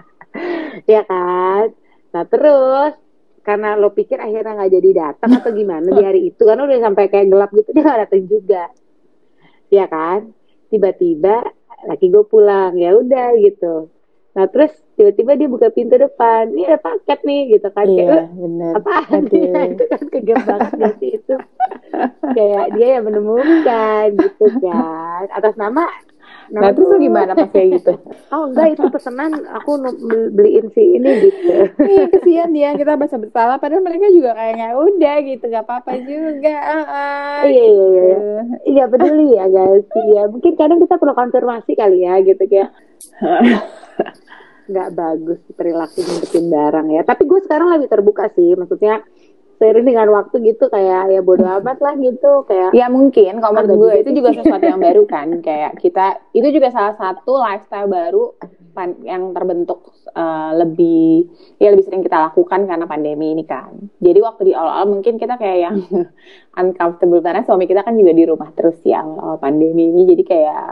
ya 0.92 1.02
kan 1.06 1.70
nah 2.16 2.24
terus 2.24 2.96
karena 3.44 3.76
lo 3.76 3.92
pikir 3.92 4.18
akhirnya 4.18 4.56
nggak 4.56 4.72
jadi 4.72 4.90
datang 4.96 5.36
atau 5.36 5.52
gimana 5.52 5.84
di 5.86 6.00
hari 6.02 6.32
itu 6.32 6.42
karena 6.42 6.64
udah 6.64 6.80
sampai 6.82 7.12
kayak 7.12 7.28
gelap 7.28 7.52
gitu 7.52 7.70
dia 7.76 7.84
nggak 7.84 8.00
datang 8.08 8.24
juga. 8.26 8.64
Ya 9.68 9.86
kan? 9.86 10.32
Tiba-tiba 10.72 11.44
laki 11.86 12.10
gue 12.10 12.24
pulang 12.24 12.74
ya 12.74 12.96
udah 12.96 13.36
gitu. 13.38 13.92
Nah 14.34 14.50
terus 14.50 14.74
tiba-tiba 14.96 15.38
dia 15.38 15.46
buka 15.46 15.70
pintu 15.70 15.96
depan 15.96 16.50
ini 16.50 16.66
ada 16.66 16.80
paket 16.82 17.20
nih 17.22 17.42
gitu 17.54 17.68
kan. 17.70 17.86
Kayak 17.86 18.00
Iya, 18.02 18.18
"Eh, 18.18 18.30
benar. 18.34 18.72
apaan 18.80 19.22
Aduh. 19.28 19.44
ya 19.46 19.62
itu 19.76 19.84
kan 19.86 20.02
kegep 20.10 20.40
banget 20.42 20.72
gak 20.74 20.94
sih 20.98 21.12
itu 21.20 21.36
kayak 22.34 22.66
dia 22.74 22.88
yang 22.98 23.06
menemukan 23.06 24.06
gitu 24.18 24.46
kan 24.60 25.24
atas 25.30 25.54
nama 25.54 25.86
Nah, 26.54 26.70
terus 26.74 26.88
lu 26.94 26.98
gimana 27.02 27.34
pas 27.34 27.50
kayak 27.50 27.82
gitu? 27.82 27.94
oh 28.36 28.44
enggak 28.50 28.78
itu 28.78 28.86
pesanan 28.94 29.32
aku 29.50 29.82
beliin 30.34 30.70
si 30.74 30.84
ini 31.02 31.12
gitu. 31.30 31.54
Iya 31.96 32.04
kesian 32.14 32.50
dia 32.54 32.78
kita 32.78 32.94
bahasa 32.98 33.18
bersalah 33.18 33.58
padahal 33.58 33.82
mereka 33.82 34.10
juga 34.14 34.38
kayak 34.38 34.54
nggak 34.62 34.76
udah 34.78 35.16
gitu 35.26 35.44
nggak 35.50 35.66
apa-apa 35.66 35.92
juga 36.06 36.56
ah, 36.56 36.86
ah, 36.86 37.40
iya 37.46 37.66
iya 37.66 37.86
iya. 37.86 38.04
gitu. 38.06 38.24
iya 38.70 38.84
peduli 38.86 39.28
ya 39.34 39.46
guys. 39.50 39.86
Ya 40.14 40.24
mungkin 40.30 40.54
kadang 40.54 40.80
kita 40.82 40.96
perlu 41.02 41.14
konfirmasi 41.18 41.72
kali 41.74 41.98
ya 42.06 42.14
gitu 42.22 42.44
kayak. 42.46 42.70
Nggak 44.66 44.90
bagus 44.98 45.40
perilaku 45.54 46.02
ngumpetin 46.02 46.46
barang 46.50 46.88
ya. 46.94 47.02
Tapi 47.06 47.24
gue 47.26 47.40
sekarang 47.46 47.68
lebih 47.78 47.90
terbuka 47.90 48.30
sih 48.34 48.54
maksudnya 48.54 49.02
seiring 49.56 49.88
dengan 49.88 50.08
waktu 50.12 50.36
gitu 50.44 50.68
kayak 50.68 51.12
ya 51.12 51.22
bodo 51.24 51.48
amat 51.48 51.80
lah 51.80 51.96
gitu 51.96 52.44
kayak 52.48 52.76
Ya 52.76 52.92
mungkin 52.92 53.40
kalau 53.40 53.54
menurut 53.56 53.78
gue 53.80 53.94
itu 54.04 54.10
juga 54.20 54.36
sesuatu 54.36 54.64
yang 54.64 54.82
baru 54.84 55.04
kan 55.08 55.28
kayak 55.48 55.80
kita 55.80 56.20
itu 56.36 56.48
juga 56.52 56.70
salah 56.76 56.96
satu 57.00 57.40
lifestyle 57.40 57.88
baru 57.88 58.36
yang 59.08 59.32
terbentuk 59.32 59.96
eh, 60.12 60.52
lebih 60.60 61.32
ya 61.64 61.72
lebih 61.72 61.88
sering 61.88 62.04
kita 62.04 62.20
lakukan 62.32 62.68
karena 62.68 62.84
pandemi 62.84 63.32
ini 63.32 63.48
kan. 63.48 63.72
Jadi 64.04 64.20
waktu 64.20 64.52
di 64.52 64.54
awal-awal 64.54 65.00
mungkin 65.00 65.16
kita 65.16 65.40
kayak 65.40 65.60
yang 65.72 65.76
uncomfortable 66.60 67.24
karena 67.24 67.48
suami 67.48 67.66
kita 67.66 67.88
kan 67.88 67.96
juga 67.96 68.12
di 68.12 68.24
rumah 68.28 68.52
terus 68.52 68.76
ya 68.84 69.00
awal 69.04 69.40
pandemi 69.40 69.88
ini 69.88 70.04
jadi 70.04 70.24
kayak 70.28 70.70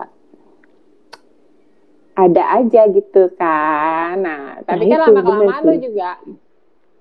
ada 2.13 2.43
aja 2.61 2.81
gitu 2.93 3.23
kan. 3.39 4.21
Nah, 4.21 4.61
tapi 4.67 4.85
kan 4.85 5.01
itu 5.01 5.01
lama 5.01 5.21
bener 5.23 5.23
kelamaan 5.25 5.61
sih. 5.63 5.67
lo 5.67 5.73
juga 5.81 6.09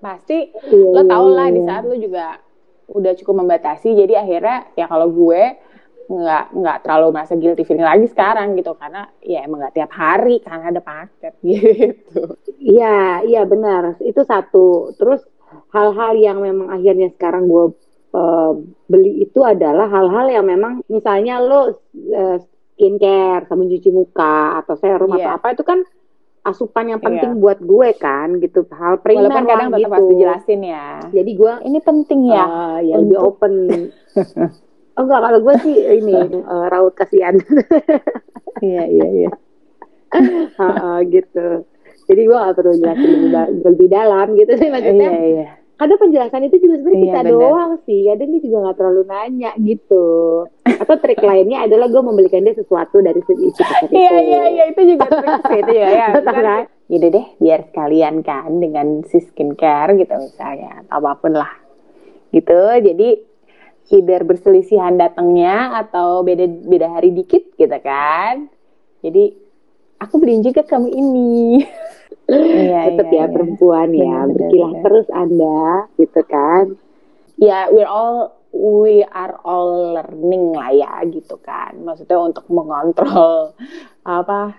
pasti 0.03 0.51
iya, 0.51 0.89
lo 0.91 1.01
iya, 1.01 1.09
tau 1.09 1.25
lah 1.31 1.47
iya, 1.47 1.55
di 1.55 1.61
iya. 1.63 1.67
saat 1.71 1.83
lo 1.87 1.95
juga 1.95 2.25
udah 2.91 3.13
cukup 3.15 3.35
membatasi 3.47 3.95
jadi 3.95 4.13
akhirnya 4.27 4.57
ya 4.75 4.85
kalau 4.91 5.07
gue 5.07 5.41
nggak 6.03 6.43
nggak 6.51 6.77
terlalu 6.83 7.15
merasa 7.15 7.33
guilty 7.39 7.63
feeling 7.63 7.87
lagi 7.87 8.11
sekarang 8.11 8.59
gitu 8.59 8.75
karena 8.75 9.07
ya 9.23 9.47
emang 9.47 9.63
nggak 9.63 9.75
tiap 9.79 9.91
hari 9.95 10.43
karena 10.43 10.67
ada 10.67 10.83
paket 10.83 11.33
gitu 11.47 12.35
Iya, 12.63 13.27
iya 13.27 13.41
benar. 13.43 13.99
Itu 13.99 14.23
satu. 14.23 14.95
Terus 14.95 15.19
hal-hal 15.75 16.15
yang 16.15 16.39
memang 16.39 16.71
akhirnya 16.71 17.11
sekarang 17.11 17.51
gue 17.51 17.75
eh, 18.15 18.51
beli 18.87 19.27
itu 19.27 19.43
adalah 19.43 19.91
hal-hal 19.91 20.31
yang 20.31 20.45
memang 20.47 20.79
misalnya 20.87 21.43
lo 21.43 21.75
eh, 21.93 22.39
skincare, 22.73 23.45
sabun 23.51 23.67
cuci 23.69 23.89
muka 23.91 24.63
atau 24.63 24.73
serum 24.79 25.11
Iya. 25.13 25.27
atau 25.27 25.31
apa 25.37 25.47
itu 25.53 25.63
kan 25.67 25.79
asupan 26.43 26.85
yang 26.87 26.99
Iya. 26.99 27.07
penting 27.07 27.31
buat 27.37 27.57
gue 27.57 27.89
kan 27.95 28.37
gitu. 28.37 28.67
Hal 28.69 28.99
primer 28.99 29.25
walaupun 29.25 29.45
kadang 29.45 29.69
tetap 29.69 29.79
gitu. 29.79 29.89
harus 29.89 30.07
dijelasin 30.09 30.61
ya 30.61 30.87
Jadi 31.09 31.31
gue 31.33 31.53
ini 31.63 31.79
penting 31.79 32.21
ya 32.27 32.43
eh, 32.43 32.77
ya 32.85 32.95
lebih 32.97 33.17
untuk- 33.17 33.27
open. 33.33 33.53
oh 34.93 35.01
enggak 35.01 35.19
kalau 35.21 35.39
gue 35.41 35.55
sih 35.59 35.75
ini 35.95 36.13
eh, 36.51 36.65
raut 36.67 36.93
kasihan. 36.93 37.35
iya 38.61 38.83
iya 38.85 39.07
iya 39.09 39.31
Heeh, 40.53 40.97
gitu. 41.09 41.65
Jadi 42.03 42.21
gue 42.21 42.35
gak 42.37 42.53
perlu 42.53 42.75
jelasin 42.75 43.09
lebih, 43.09 43.29
da- 43.29 43.51
lebih 43.65 43.87
dalam 43.89 44.27
gitu 44.33 44.53
sih 44.53 44.67
maksudnya. 44.67 45.09
iya 45.09 45.23
iya 45.25 45.49
Ada 45.73 45.97
penjelasan 45.97 46.45
itu 46.45 46.57
juga 46.59 46.75
sebenarnya 46.79 46.97
Iya, 46.97 47.07
kita 47.09 47.19
benar. 47.19 47.33
doang 47.33 47.71
sih. 47.83 47.99
Kadang 48.05 48.29
dia 48.29 48.41
juga 48.41 48.57
gak 48.63 48.77
terlalu 48.77 49.01
nanya 49.03 49.51
gitu. 49.57 50.05
Atau 50.63 50.95
trik 51.01 51.19
lainnya 51.25 51.59
adalah 51.65 51.87
gue 51.89 52.01
membelikan 52.01 52.41
dia 52.41 52.53
sesuatu 52.53 52.97
dari 52.99 53.19
paket 53.19 53.39
itu. 53.41 53.61
iya 53.91 54.11
iya 54.21 54.41
iya 54.49 54.63
itu 54.69 54.81
juga 54.85 55.05
trik 55.09 55.41
sih 55.43 55.59
itu 55.59 55.71
juga 55.73 55.89
ya 55.89 56.07
Betul 56.13 56.33
kan? 56.37 56.63
Yaudah 56.91 57.09
deh 57.09 57.27
biar 57.39 57.59
sekalian 57.67 58.15
kan 58.21 58.49
dengan 58.59 58.87
si 59.03 59.17
skincare 59.19 59.95
gitu 59.95 60.13
misalnya 60.13 60.83
atau 60.83 60.99
apa 60.99 61.11
pun 61.17 61.33
lah 61.33 61.49
gitu 62.29 62.59
jadi 62.81 63.09
either 63.89 64.21
berselisihan 64.21 64.93
datangnya 64.93 65.79
atau 65.79 66.21
beda 66.21 66.43
beda 66.43 66.87
hari 66.91 67.11
dikit 67.11 67.55
gitu 67.55 67.77
kan 67.79 68.51
jadi 68.99 69.31
aku 69.97 70.17
beliin 70.17 70.43
juga 70.43 70.61
kamu 70.61 70.91
ini 70.91 71.63
iya, 72.41 72.81
Tetap 72.93 73.07
iya, 73.09 73.19
ya 73.19 73.25
iya. 73.25 73.33
perempuan 73.33 73.89
ya. 73.93 74.17
Berkilah 74.27 74.73
terus 74.81 75.07
Anda 75.13 75.61
gitu 75.99 76.21
kan. 76.25 76.65
ya 77.33 77.65
we're 77.73 77.89
all 77.89 78.29
we 78.53 79.01
are 79.01 79.41
all 79.41 79.97
learning 79.97 80.53
lah 80.53 80.69
ya 80.69 81.01
gitu 81.09 81.41
kan 81.41 81.73
maksudnya 81.81 82.21
untuk 82.21 82.45
mengontrol 82.53 83.57
apa 84.05 84.53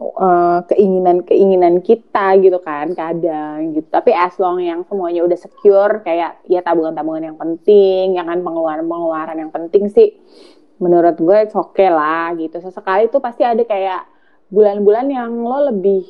eh, 0.00 0.58
keinginan-keinginan 0.72 1.84
kita 1.84 2.40
gitu 2.40 2.56
kan 2.64 2.96
kadang 2.96 3.76
gitu 3.76 3.84
tapi 3.92 4.16
as 4.16 4.32
long 4.40 4.64
yang 4.64 4.80
semuanya 4.88 5.20
udah 5.20 5.36
secure 5.36 6.00
kayak 6.00 6.40
ya 6.48 6.64
tabungan-tabungan 6.64 7.28
yang 7.28 7.36
penting 7.36 8.16
ya 8.16 8.24
kan 8.24 8.40
pengeluaran-pengeluaran 8.40 9.36
yang 9.36 9.52
penting 9.52 9.92
sih 9.92 10.16
menurut 10.80 11.20
gue 11.20 11.36
it's 11.44 11.52
okay 11.52 11.92
lah 11.92 12.32
gitu 12.40 12.56
sesekali 12.56 13.12
tuh 13.12 13.20
pasti 13.20 13.44
ada 13.44 13.60
kayak 13.60 14.08
bulan-bulan 14.48 15.12
yang 15.12 15.30
lo 15.44 15.68
lebih 15.68 16.08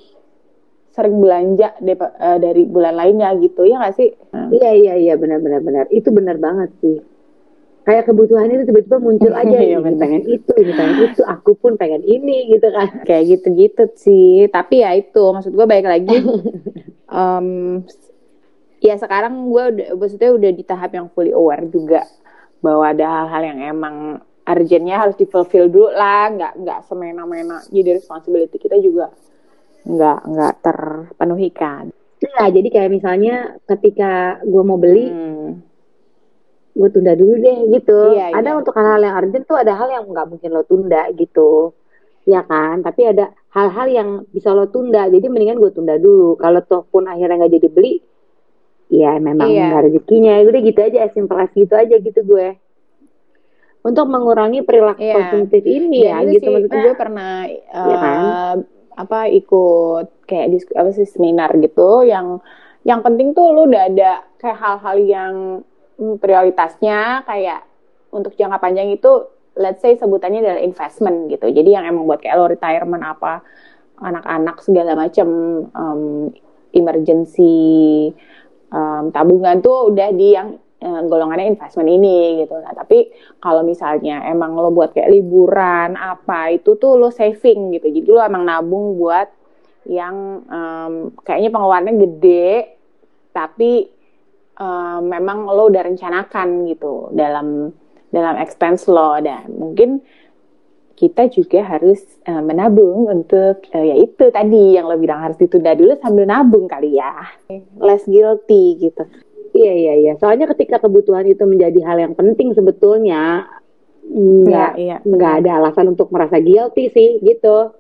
sering 0.91 1.17
belanja 1.19 1.75
depa- 1.79 2.13
eh, 2.13 2.39
dari 2.39 2.63
bulan 2.67 2.95
lainnya 2.95 3.31
gitu 3.39 3.63
ya 3.63 3.79
nggak 3.79 3.95
sih 3.95 4.11
Iya 4.51 4.71
iya 4.75 4.95
iya 4.99 5.15
benar 5.15 5.39
benar 5.39 5.63
benar. 5.63 5.85
Itu 5.89 6.11
benar 6.11 6.35
banget 6.37 6.75
sih. 6.83 6.99
Kayak 7.81 8.11
kebutuhan 8.11 8.51
itu 8.51 8.67
tiba-tiba 8.67 8.99
muncul 8.99 9.31
aja 9.31 9.57
Iya, 9.63 9.79
ini 9.79 9.95
pengen 9.95 10.23
itu, 10.27 10.53
ini 10.53 10.73
pengen 10.75 10.97
itu, 11.07 11.23
aku 11.23 11.55
pun 11.55 11.79
pengen 11.79 12.03
ini 12.03 12.51
gitu 12.51 12.67
kan. 12.69 12.91
kayak 13.07 13.25
gitu-gitu 13.31 13.85
sih 13.95 14.51
tapi 14.51 14.83
ya 14.83 14.91
itu 14.93 15.23
maksud 15.23 15.55
gue 15.55 15.65
baik 15.65 15.87
lagi 15.87 16.19
em, 17.11 17.47
ya 18.81 18.95
sekarang 18.97 19.49
gue 19.49 19.63
udah 19.77 19.87
maksudnya 19.95 20.31
udah 20.33 20.51
di 20.51 20.65
tahap 20.65 20.91
yang 20.93 21.07
fully 21.15 21.31
aware 21.31 21.65
juga 21.67 22.05
bahwa 22.59 22.91
ada 22.91 23.07
hal-hal 23.25 23.43
yang 23.55 23.61
emang 23.71 23.97
urgentnya 24.45 24.97
harus 24.99 25.15
di 25.15 25.25
fulfill 25.25 25.71
dulu 25.71 25.89
lah 25.91 26.27
nggak 26.29 26.53
nggak 26.61 26.79
semena-mena 26.85 27.63
jadi 27.71 27.97
responsibility 27.97 28.59
kita 28.59 28.77
juga 28.77 29.09
nggak 29.97 30.21
nggak 30.31 30.55
terpenuhi 30.63 31.51
kan 31.51 31.91
Nah, 32.21 32.53
jadi 32.53 32.69
kayak 32.69 32.91
misalnya 32.93 33.57
ketika 33.65 34.45
gue 34.45 34.61
mau 34.61 34.77
beli, 34.77 35.09
Hmm. 35.09 35.65
gue 36.77 36.89
tunda 36.93 37.17
dulu 37.17 37.35
deh 37.41 37.59
gitu. 37.81 38.13
Iya, 38.13 38.37
ada 38.37 38.51
iya. 38.53 38.59
untuk 38.61 38.77
hal-hal 38.77 39.01
yang 39.01 39.15
urgent 39.17 39.45
tuh 39.49 39.57
ada 39.57 39.73
hal 39.73 39.89
yang 39.89 40.05
nggak 40.05 40.29
mungkin 40.29 40.51
lo 40.53 40.63
tunda 40.69 41.09
gitu, 41.17 41.73
ya 42.29 42.45
kan? 42.45 42.85
Tapi 42.85 43.09
ada 43.09 43.33
hal-hal 43.57 43.87
yang 43.89 44.09
bisa 44.29 44.53
lo 44.53 44.69
tunda. 44.69 45.09
Jadi 45.09 45.27
mendingan 45.33 45.57
gue 45.57 45.73
tunda 45.73 45.97
dulu. 45.97 46.37
Kalau 46.37 46.61
toh 46.61 46.85
pun 46.93 47.09
akhirnya 47.09 47.41
nggak 47.41 47.53
jadi 47.57 47.69
beli, 47.73 47.95
ya 48.93 49.17
memang 49.17 49.49
Iya. 49.49 49.65
nggak 49.73 49.83
rezekinya. 49.89 50.33
Udah 50.45 50.61
gitu 50.61 50.81
aja, 50.85 51.09
simple 51.17 51.41
as 51.41 51.53
gitu 51.57 51.75
aja 51.75 51.97
gitu 51.97 52.21
gue. 52.25 52.49
untuk 53.81 54.13
mengurangi 54.13 54.61
perilaku 54.61 55.01
yeah. 55.01 55.17
konsumtif 55.17 55.65
ini 55.65 56.05
ya, 56.05 56.21
ya 56.21 56.37
gitu 56.37 56.45
sih, 56.45 56.53
maksudnya 56.53 56.85
gue 56.85 56.97
pernah 57.01 57.49
uh, 57.49 57.89
ya 57.89 57.97
kan? 57.97 58.21
Apa 59.07 59.31
ikut 59.33 60.27
kayak 60.29 60.47
di 60.53 60.59
apa 60.77 60.91
sih 60.93 61.09
seminar 61.09 61.53
gitu 61.57 62.05
yang 62.05 62.41
yang 62.85 63.05
penting 63.05 63.37
tuh 63.37 63.53
lu 63.53 63.69
udah 63.69 63.83
ada 63.93 64.25
kayak 64.41 64.59
hal-hal 64.61 64.97
yang 65.05 65.35
hmm, 66.01 66.17
prioritasnya 66.17 67.25
kayak 67.29 67.65
untuk 68.11 68.35
jangka 68.35 68.59
panjang 68.59 68.91
itu 68.91 69.29
let's 69.59 69.83
say 69.83 69.95
sebutannya 69.99 70.41
adalah 70.41 70.63
investment 70.63 71.29
gitu. 71.29 71.51
Jadi 71.51 71.71
yang 71.75 71.85
emang 71.85 72.07
buat 72.09 72.23
kayak 72.23 72.37
lo 72.39 72.49
retirement 72.49 73.05
apa 73.05 73.45
anak-anak 74.01 74.57
segala 74.65 74.97
macam 74.97 75.29
um, 75.77 76.33
emergency 76.73 78.09
um, 78.73 79.13
tabungan 79.13 79.61
tuh 79.61 79.93
udah 79.93 80.09
di 80.15 80.29
yang 80.33 80.57
uh, 80.81 81.01
golongannya 81.07 81.53
investment 81.53 81.89
ini 81.89 82.45
gitu. 82.45 82.57
Nah, 82.57 82.73
tapi 82.73 83.13
kalau 83.39 83.63
misalnya 83.63 84.25
emang 84.29 84.57
lo 84.57 84.73
buat 84.73 84.97
kayak 84.97 85.13
liburan 85.13 85.97
apa 85.97 86.57
itu 86.57 86.77
tuh 86.81 86.97
lo 86.97 87.13
saving 87.13 87.77
gitu. 87.77 87.89
Jadi 87.89 88.09
lo 88.09 88.21
emang 88.21 88.45
nabung 88.45 88.97
buat 88.97 89.29
yang 89.89 90.45
um, 90.45 90.93
kayaknya 91.25 91.51
pengeluarannya 91.53 91.95
gede 91.97 92.77
tapi 93.33 93.89
um, 94.61 95.01
memang 95.09 95.49
lo 95.49 95.73
udah 95.73 95.83
rencanakan 95.89 96.69
gitu 96.69 97.09
dalam 97.17 97.73
dalam 98.11 98.37
expense 98.43 98.91
lo 98.91 99.17
dan 99.23 99.49
mungkin 99.55 100.03
kita 101.01 101.33
juga 101.33 101.65
harus 101.65 102.05
uh, 102.29 102.45
menabung 102.45 103.09
untuk 103.09 103.65
uh, 103.73 103.85
ya 103.85 103.97
itu 103.97 104.29
tadi 104.29 104.77
yang 104.77 104.85
lo 104.85 105.01
bilang 105.01 105.25
harus 105.25 105.41
ditunda 105.41 105.73
dulu 105.73 105.97
sambil 105.97 106.29
nabung 106.29 106.69
kali 106.69 107.01
ya 107.01 107.25
less 107.81 108.05
guilty 108.05 108.77
gitu 108.77 109.09
iya 109.55 109.73
iya 109.75 109.95
iya 109.99 110.13
soalnya 110.19 110.51
ketika 110.55 110.83
kebutuhan 110.83 111.27
itu 111.27 111.43
menjadi 111.47 111.81
hal 111.87 111.99
yang 111.99 112.15
penting 112.15 112.55
sebetulnya 112.55 113.47
nggak 114.11 114.73
ya, 114.81 114.99
iya. 114.99 115.07
nggak 115.07 115.33
ada 115.45 115.51
alasan 115.63 115.95
untuk 115.95 116.11
merasa 116.11 116.43
guilty 116.43 116.91
sih 116.91 117.23
gitu 117.23 117.75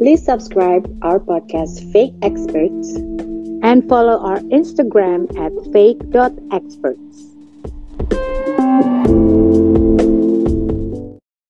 Please 0.00 0.24
subscribe 0.24 0.88
our 1.04 1.20
podcast 1.20 1.92
Fake 1.92 2.16
Experts 2.24 2.96
and 3.62 3.86
follow 3.86 4.16
our 4.16 4.40
Instagram 4.48 5.28
at 5.36 5.52
fake.experts. 5.76 7.30